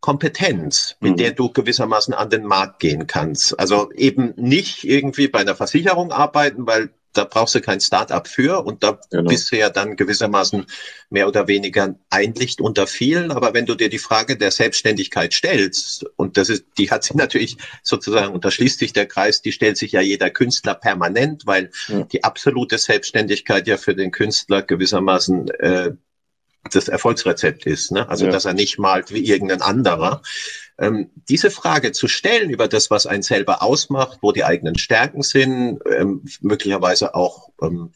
Kompetenz, 0.00 0.96
mit 1.00 1.12
mhm. 1.12 1.16
der 1.18 1.32
du 1.32 1.50
gewissermaßen 1.50 2.14
an 2.14 2.30
den 2.30 2.44
Markt 2.44 2.80
gehen 2.80 3.06
kannst. 3.06 3.58
Also 3.58 3.92
eben 3.92 4.32
nicht 4.36 4.84
irgendwie 4.84 5.28
bei 5.28 5.40
einer 5.40 5.56
Versicherung 5.56 6.10
arbeiten, 6.10 6.66
weil 6.66 6.90
da 7.12 7.24
brauchst 7.24 7.54
du 7.54 7.60
kein 7.60 7.80
Start-up 7.80 8.28
für 8.28 8.64
und 8.64 8.82
da 8.82 9.00
genau. 9.10 9.28
bist 9.28 9.50
du 9.50 9.58
ja 9.58 9.70
dann 9.70 9.96
gewissermaßen 9.96 10.66
mehr 11.10 11.26
oder 11.26 11.48
weniger 11.48 11.94
ein 12.10 12.34
Licht 12.34 12.60
unter 12.60 12.86
vielen. 12.86 13.30
Aber 13.32 13.54
wenn 13.54 13.66
du 13.66 13.74
dir 13.74 13.88
die 13.88 13.98
Frage 13.98 14.36
der 14.36 14.50
Selbstständigkeit 14.50 15.32
stellst, 15.32 16.04
und 16.16 16.36
das 16.36 16.48
ist, 16.48 16.66
die 16.76 16.90
hat 16.90 17.04
sich 17.04 17.14
natürlich 17.16 17.56
sozusagen, 17.82 18.34
und 18.34 18.44
da 18.44 18.50
schließt 18.50 18.78
sich 18.78 18.92
der 18.92 19.06
Kreis, 19.06 19.42
die 19.42 19.52
stellt 19.52 19.76
sich 19.76 19.92
ja 19.92 20.00
jeder 20.00 20.30
Künstler 20.30 20.74
permanent, 20.74 21.46
weil 21.46 21.70
ja. 21.88 22.04
die 22.04 22.24
absolute 22.24 22.78
Selbstständigkeit 22.78 23.66
ja 23.66 23.76
für 23.76 23.94
den 23.94 24.10
Künstler 24.10 24.62
gewissermaßen 24.62 25.50
äh, 25.50 25.92
das 26.70 26.88
Erfolgsrezept 26.88 27.66
ist. 27.66 27.92
Ne? 27.92 28.08
Also, 28.08 28.26
ja. 28.26 28.30
dass 28.30 28.44
er 28.44 28.54
nicht 28.54 28.78
malt 28.78 29.12
wie 29.12 29.24
irgendein 29.24 29.62
anderer. 29.62 30.22
Ähm, 30.78 31.10
diese 31.28 31.50
Frage 31.50 31.92
zu 31.92 32.06
stellen 32.06 32.50
über 32.50 32.68
das, 32.68 32.90
was 32.90 33.06
einen 33.06 33.22
selber 33.22 33.62
ausmacht, 33.62 34.18
wo 34.22 34.32
die 34.32 34.44
eigenen 34.44 34.78
Stärken 34.78 35.22
sind, 35.22 35.80
ähm, 35.90 36.24
möglicherweise 36.40 37.14
auch 37.14 37.50
ähm, 37.60 37.92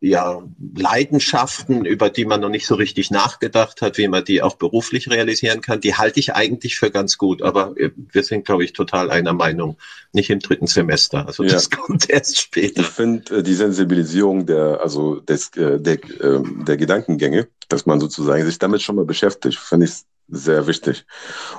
ja, 0.00 0.42
Leidenschaften, 0.74 1.84
über 1.84 2.10
die 2.10 2.24
man 2.24 2.40
noch 2.40 2.48
nicht 2.48 2.66
so 2.66 2.74
richtig 2.74 3.10
nachgedacht 3.10 3.82
hat, 3.82 3.98
wie 3.98 4.08
man 4.08 4.24
die 4.24 4.42
auch 4.42 4.56
beruflich 4.56 5.10
realisieren 5.10 5.60
kann, 5.60 5.80
die 5.80 5.94
halte 5.94 6.20
ich 6.20 6.34
eigentlich 6.34 6.76
für 6.76 6.90
ganz 6.90 7.18
gut. 7.18 7.42
Aber 7.42 7.74
wir 7.76 8.22
sind, 8.22 8.44
glaube 8.46 8.64
ich, 8.64 8.72
total 8.72 9.10
einer 9.10 9.32
Meinung, 9.32 9.76
nicht 10.12 10.30
im 10.30 10.40
dritten 10.40 10.66
Semester. 10.66 11.26
Also 11.26 11.44
das 11.44 11.68
ja. 11.70 11.78
kommt 11.78 12.08
erst 12.08 12.40
später. 12.40 12.80
Ich 12.80 12.86
finde 12.86 13.38
äh, 13.38 13.42
die 13.42 13.54
Sensibilisierung 13.54 14.46
der, 14.46 14.80
also 14.80 15.20
des, 15.20 15.54
äh, 15.56 15.80
der, 15.80 15.94
äh, 15.94 16.42
der 16.66 16.76
Gedankengänge, 16.76 17.48
dass 17.68 17.86
man 17.86 18.00
sozusagen 18.00 18.44
sich 18.44 18.58
damit 18.58 18.82
schon 18.82 18.96
mal 18.96 19.04
beschäftigt, 19.04 19.58
finde 19.58 19.86
ich 19.86 19.92
sehr 20.30 20.66
wichtig. 20.66 21.04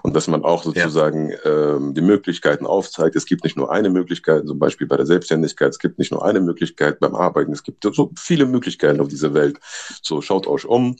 Und 0.03 0.15
dass 0.15 0.27
man 0.27 0.43
auch 0.43 0.63
sozusagen 0.63 1.29
ja. 1.29 1.75
ähm, 1.75 1.93
die 1.93 2.01
Möglichkeiten 2.01 2.65
aufzeigt. 2.65 3.15
Es 3.15 3.25
gibt 3.25 3.43
nicht 3.43 3.57
nur 3.57 3.71
eine 3.71 3.89
Möglichkeit, 3.89 4.47
zum 4.47 4.59
Beispiel 4.59 4.87
bei 4.87 4.97
der 4.97 5.05
Selbstständigkeit, 5.05 5.69
es 5.69 5.79
gibt 5.79 5.99
nicht 5.99 6.11
nur 6.11 6.23
eine 6.25 6.41
Möglichkeit 6.41 6.99
beim 6.99 7.15
Arbeiten, 7.15 7.51
es 7.51 7.63
gibt 7.63 7.83
so 7.83 8.11
viele 8.17 8.45
Möglichkeiten 8.45 9.01
auf 9.01 9.07
dieser 9.07 9.33
Welt. 9.33 9.59
So 10.01 10.21
schaut 10.21 10.47
euch 10.47 10.65
um 10.65 10.97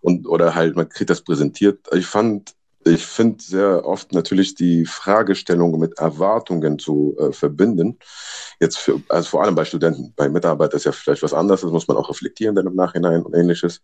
und 0.00 0.26
oder 0.26 0.54
halt, 0.54 0.76
man 0.76 0.88
kriegt 0.88 1.10
das 1.10 1.22
präsentiert. 1.22 1.80
Ich 1.92 2.06
fand, 2.06 2.54
ich 2.84 3.04
finde 3.04 3.42
sehr 3.42 3.84
oft 3.84 4.12
natürlich 4.12 4.54
die 4.54 4.86
Fragestellung 4.86 5.78
mit 5.78 5.98
Erwartungen 5.98 6.78
zu 6.78 7.16
äh, 7.18 7.32
verbinden. 7.32 7.98
Jetzt 8.60 8.78
für, 8.78 9.00
also 9.08 9.28
vor 9.28 9.42
allem 9.42 9.54
bei 9.54 9.64
Studenten, 9.64 10.12
bei 10.16 10.28
Mitarbeitern 10.28 10.76
ist 10.76 10.84
ja 10.84 10.92
vielleicht 10.92 11.22
was 11.22 11.34
anderes, 11.34 11.62
das 11.62 11.70
muss 11.70 11.88
man 11.88 11.96
auch 11.96 12.08
reflektieren 12.08 12.54
dann 12.54 12.66
im 12.66 12.76
Nachhinein 12.76 13.22
und 13.22 13.34
ähnliches. 13.34 13.80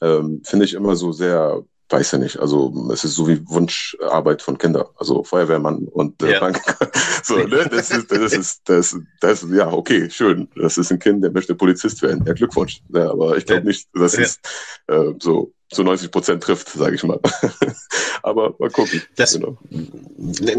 Ähm, 0.00 0.42
finde 0.44 0.64
ich 0.64 0.74
immer 0.74 0.94
so 0.94 1.12
sehr 1.12 1.64
weiß 1.90 2.12
ja 2.12 2.18
nicht. 2.18 2.38
Also 2.38 2.88
es 2.92 3.04
ist 3.04 3.14
so 3.14 3.28
wie 3.28 3.46
Wunscharbeit 3.48 4.42
von 4.42 4.58
Kindern. 4.58 4.86
Also 4.96 5.24
Feuerwehrmann 5.24 5.88
und 5.88 6.22
äh, 6.22 6.32
ja. 6.32 6.40
Bank. 6.40 6.60
so, 7.22 7.36
ne? 7.36 7.68
Das 7.70 7.90
ist, 7.90 8.10
das 8.10 8.32
ist, 8.32 8.62
das, 8.64 8.96
das, 9.20 9.46
ja, 9.50 9.72
okay, 9.72 10.10
schön. 10.10 10.48
Das 10.56 10.78
ist 10.78 10.90
ein 10.90 10.98
Kind, 10.98 11.24
der 11.24 11.30
möchte 11.30 11.54
Polizist 11.54 12.02
werden. 12.02 12.24
Ja, 12.26 12.32
Glückwunsch. 12.32 12.82
Ja, 12.88 13.10
aber 13.10 13.36
ich 13.36 13.46
glaube 13.46 13.66
nicht, 13.66 13.88
dass 13.94 14.16
ja. 14.16 14.22
es 14.22 14.40
äh, 14.88 15.14
so 15.20 15.52
zu 15.70 15.82
90 15.82 16.10
Prozent 16.10 16.42
trifft, 16.42 16.68
sage 16.70 16.94
ich 16.94 17.02
mal. 17.04 17.20
Aber 18.22 18.54
mal 18.58 18.70
gucken. 18.70 19.02
Das, 19.16 19.34
genau. 19.34 19.58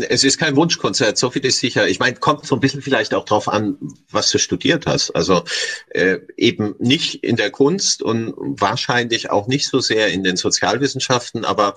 Es 0.09 0.23
ist 0.23 0.37
kein 0.37 0.55
Wunschkonzert, 0.55 1.17
so 1.17 1.29
viel 1.29 1.45
ist 1.45 1.59
sicher. 1.59 1.87
Ich 1.87 1.99
meine, 1.99 2.15
kommt 2.15 2.45
so 2.45 2.55
ein 2.55 2.61
bisschen 2.61 2.81
vielleicht 2.81 3.13
auch 3.13 3.25
drauf 3.25 3.47
an, 3.47 3.77
was 4.11 4.31
du 4.31 4.37
studiert 4.37 4.85
hast. 4.85 5.11
Also 5.11 5.43
äh, 5.89 6.19
eben 6.37 6.75
nicht 6.79 7.23
in 7.23 7.35
der 7.35 7.51
Kunst 7.51 8.01
und 8.01 8.33
wahrscheinlich 8.37 9.29
auch 9.29 9.47
nicht 9.47 9.67
so 9.67 9.79
sehr 9.79 10.09
in 10.09 10.23
den 10.23 10.37
Sozialwissenschaften, 10.37 11.45
aber 11.45 11.75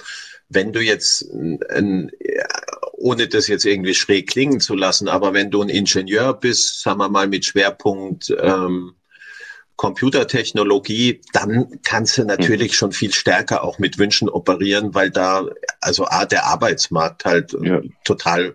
wenn 0.48 0.72
du 0.72 0.80
jetzt 0.80 1.22
ein, 1.32 2.10
ohne 2.92 3.28
das 3.28 3.48
jetzt 3.48 3.64
irgendwie 3.64 3.94
schräg 3.94 4.28
klingen 4.28 4.60
zu 4.60 4.74
lassen, 4.74 5.08
aber 5.08 5.34
wenn 5.34 5.50
du 5.50 5.62
ein 5.62 5.68
Ingenieur 5.68 6.34
bist, 6.34 6.82
sagen 6.82 6.98
wir 6.98 7.08
mal 7.08 7.26
mit 7.26 7.44
Schwerpunkt 7.44 8.34
ähm, 8.40 8.94
Computertechnologie, 9.76 11.20
dann 11.32 11.80
kannst 11.82 12.18
du 12.18 12.24
natürlich 12.24 12.72
mhm. 12.72 12.76
schon 12.76 12.92
viel 12.92 13.12
stärker 13.12 13.64
auch 13.64 13.78
mit 13.78 13.98
Wünschen 13.98 14.28
operieren, 14.28 14.94
weil 14.94 15.10
da 15.10 15.46
also 15.80 16.06
A, 16.06 16.24
der 16.24 16.46
Arbeitsmarkt 16.46 17.24
halt 17.24 17.56
ja. 17.60 17.80
total 18.04 18.54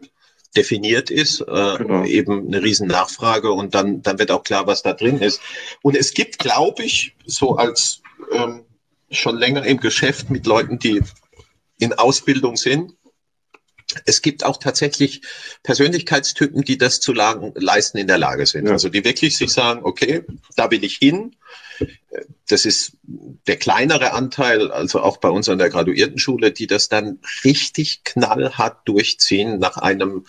definiert 0.56 1.12
ist, 1.12 1.42
äh, 1.42 1.46
genau. 1.78 2.04
eben 2.06 2.48
eine 2.48 2.64
riesen 2.64 2.88
Nachfrage 2.88 3.52
und 3.52 3.76
dann, 3.76 4.02
dann 4.02 4.20
wird 4.20 4.32
auch 4.32 4.44
klar, 4.44 4.66
was 4.68 4.82
da 4.82 4.94
drin 4.94 5.20
ist. 5.20 5.40
Und 5.82 5.96
es 5.96 6.14
gibt, 6.14 6.40
glaube 6.40 6.84
ich, 6.84 7.16
so 7.26 7.56
als 7.58 8.02
ähm, 8.32 8.66
schon 9.12 9.38
länger 9.38 9.66
im 9.66 9.80
Geschäft 9.80 10.30
mit 10.30 10.46
Leuten, 10.46 10.80
die 10.80 11.02
in 11.80 11.94
Ausbildung 11.94 12.58
sind, 12.58 12.94
es 14.06 14.22
gibt 14.22 14.44
auch 14.44 14.58
tatsächlich 14.58 15.22
Persönlichkeitstypen, 15.64 16.64
die 16.64 16.78
das 16.78 17.00
zu 17.00 17.14
leisten 17.14 17.98
in 17.98 18.08
der 18.08 18.18
Lage 18.18 18.46
sind. 18.46 18.68
Ja. 18.68 18.74
Also 18.74 18.90
die 18.90 19.06
wirklich 19.06 19.38
sich 19.38 19.52
sagen, 19.52 19.82
okay, 19.84 20.24
da 20.56 20.70
will 20.72 20.84
ich 20.84 20.98
hin. 20.98 21.36
Das 22.48 22.66
ist 22.66 22.94
der 23.04 23.58
kleinere 23.58 24.14
Anteil, 24.14 24.72
also 24.72 25.02
auch 25.02 25.18
bei 25.18 25.30
uns 25.30 25.48
an 25.48 25.60
der 25.60 25.70
Graduiertenschule, 25.70 26.52
die 26.52 26.66
das 26.66 26.90
dann 26.90 27.20
richtig 27.44 28.04
knallhart 28.04 28.88
durchziehen 28.88 29.60
nach 29.60 29.78
einem 29.78 30.26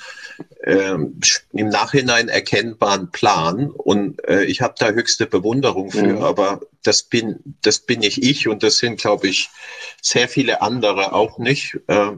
ähm, 0.64 1.20
im 1.52 1.68
Nachhinein 1.68 2.28
erkennbaren 2.28 3.10
Plan. 3.10 3.70
Und 3.70 4.22
äh, 4.28 4.44
ich 4.44 4.60
habe 4.60 4.74
da 4.78 4.90
höchste 4.90 5.26
Bewunderung 5.26 5.90
für, 5.90 6.16
mhm. 6.16 6.22
aber 6.22 6.60
das 6.82 7.04
bin, 7.04 7.56
das 7.62 7.80
bin 7.80 8.00
nicht 8.00 8.22
ich 8.22 8.46
und 8.46 8.62
das 8.62 8.78
sind, 8.78 9.00
glaube 9.00 9.28
ich, 9.28 9.48
sehr 10.02 10.28
viele 10.28 10.60
andere 10.60 11.12
auch 11.14 11.38
nicht. 11.38 11.78
Äh, 11.86 12.12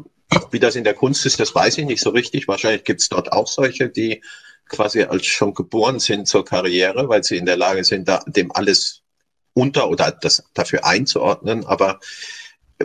wie 0.51 0.61
das 0.61 0.77
in 0.77 0.85
der 0.85 0.95
Kunst 0.95 1.27
ist, 1.27 1.41
das 1.41 1.55
weiß 1.55 1.79
ich 1.79 1.87
nicht 1.87 2.03
so 2.03 2.11
richtig. 2.11 2.49
Wahrscheinlich 2.49 2.85
gibt 2.85 3.01
es 3.01 3.09
dort 3.09 3.33
auch 3.33 3.47
solche, 3.47 3.89
die 3.89 4.23
quasi 4.69 5.03
als 5.03 5.27
schon 5.27 5.55
geboren 5.55 5.99
sind 5.99 6.29
zur 6.29 6.45
Karriere, 6.45 7.09
weil 7.09 7.25
sie 7.25 7.37
in 7.37 7.47
der 7.47 7.57
Lage 7.57 7.85
sind, 7.85 8.09
da, 8.09 8.23
dem 8.27 8.53
alles 8.53 9.03
unter 9.53 9.91
oder 9.91 10.13
das 10.13 10.45
dafür 10.55 10.85
einzuordnen. 10.85 11.67
Aber 11.67 12.01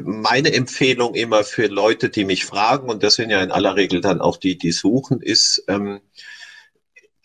meine 0.01 0.53
Empfehlung 0.53 1.13
immer 1.13 1.43
für 1.43 1.67
Leute, 1.67 2.09
die 2.09 2.25
mich 2.25 2.45
fragen, 2.45 2.89
und 2.89 3.03
das 3.03 3.15
sind 3.15 3.29
ja 3.29 3.41
in 3.41 3.51
aller 3.51 3.75
Regel 3.75 4.01
dann 4.01 4.19
auch 4.19 4.37
die, 4.37 4.57
die 4.57 4.71
suchen, 4.71 5.21
ist, 5.21 5.63
ähm, 5.67 6.01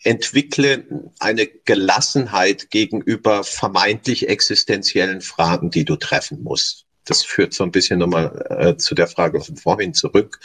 entwickle 0.03 1.11
eine 1.19 1.45
Gelassenheit 1.47 2.71
gegenüber 2.71 3.43
vermeintlich 3.43 4.29
existenziellen 4.29 5.21
Fragen, 5.21 5.69
die 5.69 5.85
du 5.85 5.95
treffen 5.95 6.41
musst 6.43 6.85
das 7.05 7.23
führt 7.23 7.53
so 7.53 7.63
ein 7.63 7.71
bisschen 7.71 7.99
nochmal 7.99 8.45
äh, 8.49 8.77
zu 8.77 8.95
der 8.95 9.07
Frage 9.07 9.41
von 9.41 9.57
vorhin 9.57 9.93
zurück, 9.93 10.39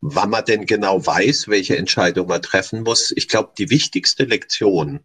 wann 0.00 0.30
man 0.30 0.44
denn 0.44 0.66
genau 0.66 1.04
weiß, 1.04 1.48
welche 1.48 1.76
Entscheidung 1.76 2.28
man 2.28 2.42
treffen 2.42 2.82
muss. 2.82 3.12
Ich 3.16 3.28
glaube, 3.28 3.52
die 3.56 3.70
wichtigste 3.70 4.24
Lektion 4.24 5.00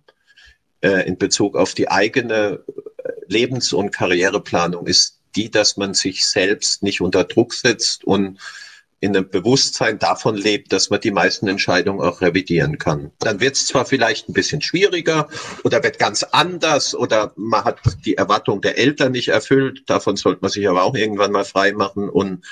äh, 0.82 1.08
in 1.08 1.18
Bezug 1.18 1.56
auf 1.56 1.74
die 1.74 1.90
eigene 1.90 2.64
äh, 2.98 3.12
Lebens- 3.28 3.74
und 3.74 3.92
Karriereplanung 3.92 4.88
ist 4.88 5.20
die, 5.36 5.50
dass 5.50 5.78
man 5.78 5.94
sich 5.94 6.26
selbst 6.26 6.84
nicht 6.84 7.02
unter 7.02 7.24
Druck 7.24 7.54
setzt 7.54 8.04
und 8.04 8.40
in 9.02 9.16
einem 9.16 9.30
Bewusstsein 9.30 9.98
davon 9.98 10.36
lebt, 10.36 10.74
dass 10.74 10.90
man 10.90 11.00
die 11.00 11.12
meisten 11.12 11.48
Entscheidungen 11.48 12.02
auch 12.02 12.22
revidieren 12.22 12.78
kann. 12.78 13.12
Dann 13.20 13.40
wird 13.40 13.56
es 13.56 13.66
zwar 13.66 13.86
vielleicht 13.86 14.28
ein 14.28 14.34
bisschen 14.34 14.62
schwieriger 14.62 15.30
oder 15.64 15.82
wird 15.84 16.00
ganz 16.00 16.24
anders 16.24 16.94
oder 16.94 17.32
man 17.36 17.64
hat 17.64 17.80
die 18.06 18.18
Erwartung 18.18 18.62
der 18.62 18.78
Eltern 18.78 19.14
nicht 19.14 19.30
erfüllt. 19.30 19.84
Davon 19.88 20.18
sollte 20.18 20.42
man 20.42 20.52
sich 20.52 20.68
aber 20.68 20.84
auch 20.84 20.96
irgendwann 20.96 21.32
mal 21.32 21.46
frei 21.46 21.72
machen 21.72 22.10
und 22.10 22.46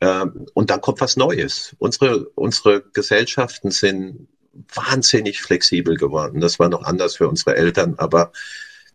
ähm, 0.00 0.46
und 0.52 0.70
dann 0.70 0.80
kommt 0.80 1.00
was 1.00 1.16
Neues. 1.16 1.74
Unsere 1.78 2.28
unsere 2.30 2.82
Gesellschaften 2.92 3.70
sind 3.70 4.28
wahnsinnig 4.74 5.40
flexibel 5.40 5.96
geworden. 5.96 6.40
Das 6.40 6.58
war 6.58 6.68
noch 6.68 6.82
anders 6.82 7.16
für 7.16 7.28
unsere 7.28 7.56
Eltern, 7.56 7.94
aber 7.98 8.32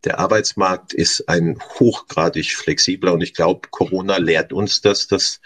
der 0.03 0.19
Arbeitsmarkt 0.19 0.93
ist 0.93 1.29
ein 1.29 1.59
hochgradig 1.79 2.53
flexibler 2.55 3.13
und 3.13 3.21
ich 3.21 3.33
glaube, 3.33 3.69
Corona 3.69 4.17
lehrt 4.17 4.51
uns, 4.51 4.81
dass 4.81 5.07
das 5.07 5.41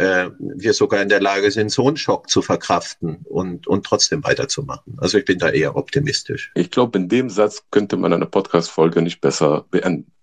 äh, 0.00 0.30
wir 0.38 0.72
sogar 0.72 1.02
in 1.02 1.10
der 1.10 1.20
Lage 1.20 1.50
sind, 1.50 1.70
so 1.70 1.86
einen 1.86 1.98
Schock 1.98 2.30
zu 2.30 2.40
verkraften 2.40 3.18
und, 3.24 3.66
und 3.66 3.84
trotzdem 3.84 4.24
weiterzumachen. 4.24 4.96
Also 4.98 5.18
ich 5.18 5.26
bin 5.26 5.38
da 5.38 5.50
eher 5.50 5.76
optimistisch. 5.76 6.50
Ich 6.54 6.70
glaube, 6.70 6.98
in 6.98 7.10
dem 7.10 7.28
Satz 7.28 7.64
könnte 7.70 7.98
man 7.98 8.14
eine 8.14 8.24
Podcast-Folge 8.24 9.02
nicht 9.02 9.20
besser 9.20 9.66
beenden. 9.70 10.10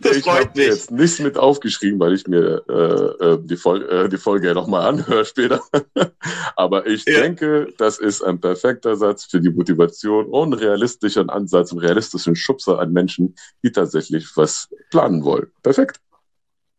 das 0.00 0.16
ich 0.16 0.24
freut 0.24 0.56
mich. 0.56 0.66
jetzt 0.66 0.90
nichts 0.90 1.18
mit 1.18 1.36
aufgeschrieben, 1.36 2.00
weil 2.00 2.14
ich 2.14 2.26
mir 2.26 2.62
äh, 2.66 3.24
äh 3.24 3.38
die, 3.42 3.56
Folge, 3.56 3.86
äh, 3.86 4.08
die 4.08 4.16
Folge 4.16 4.46
ja 4.46 4.54
nochmal 4.54 4.88
anhöre 4.88 5.26
später. 5.26 5.60
Aber 6.56 6.86
ich 6.86 7.04
ja. 7.04 7.20
denke, 7.20 7.68
das 7.76 7.98
ist 7.98 8.22
ein 8.22 8.40
perfekter 8.40 8.96
Satz 8.96 9.24
für 9.24 9.40
die 9.40 9.50
Motivation 9.50 10.24
und 10.26 10.54
realistischer 10.54 11.28
Ansatz 11.28 11.72
und 11.72 11.80
realistischen 11.80 12.36
Schubser 12.36 12.78
an 12.78 12.92
Menschen, 12.92 13.34
die 13.62 13.70
tatsächlich 13.70 14.34
was 14.34 14.70
planen 14.90 15.24
wollen. 15.24 15.48
Perfekt. 15.62 16.00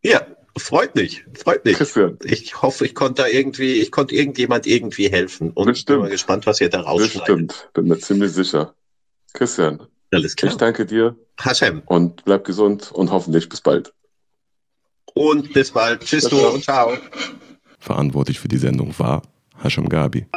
Ja, 0.04 0.26
freut 0.58 0.96
mich, 0.96 1.26
freut 1.34 1.66
mich. 1.66 1.78
Christian. 1.78 2.18
Ich 2.24 2.62
hoffe, 2.62 2.86
ich 2.86 2.96
konnte 2.96 3.24
da 3.24 3.28
irgendwie, 3.28 3.74
ich 3.74 3.92
konnte 3.92 4.16
irgendjemand 4.16 4.66
irgendwie 4.68 5.10
helfen. 5.10 5.52
Und 5.52 5.66
Bestimmt. 5.68 5.88
bin 5.88 6.00
mal 6.00 6.10
gespannt, 6.10 6.46
was 6.46 6.62
ihr 6.62 6.70
da 6.70 6.82
rausschneidet. 6.82 7.28
Bestimmt, 7.28 7.70
bin 7.74 7.88
mir 7.88 8.00
ziemlich 8.00 8.32
sicher. 8.32 8.74
Christian, 9.34 9.86
Alles 10.12 10.36
klar. 10.36 10.52
ich 10.52 10.58
danke 10.58 10.86
dir. 10.86 11.16
Hashem. 11.40 11.82
Und 11.86 12.26
bleib 12.26 12.44
gesund 12.46 12.92
und 12.92 13.12
hoffentlich 13.12 13.50
bis 13.50 13.62
bald. 13.62 13.94
Und 15.14 15.54
bis 15.54 15.72
bald. 15.72 16.02
Tschüss 16.02 16.26
du 16.26 16.40
und 16.48 16.64
ciao. 16.64 16.98
Verantwortlich 17.80 18.40
für 18.40 18.48
die 18.48 18.58
Sendung 18.58 18.98
war 18.98 19.22
Hashem 19.62 19.90
Gabi. 19.90 20.28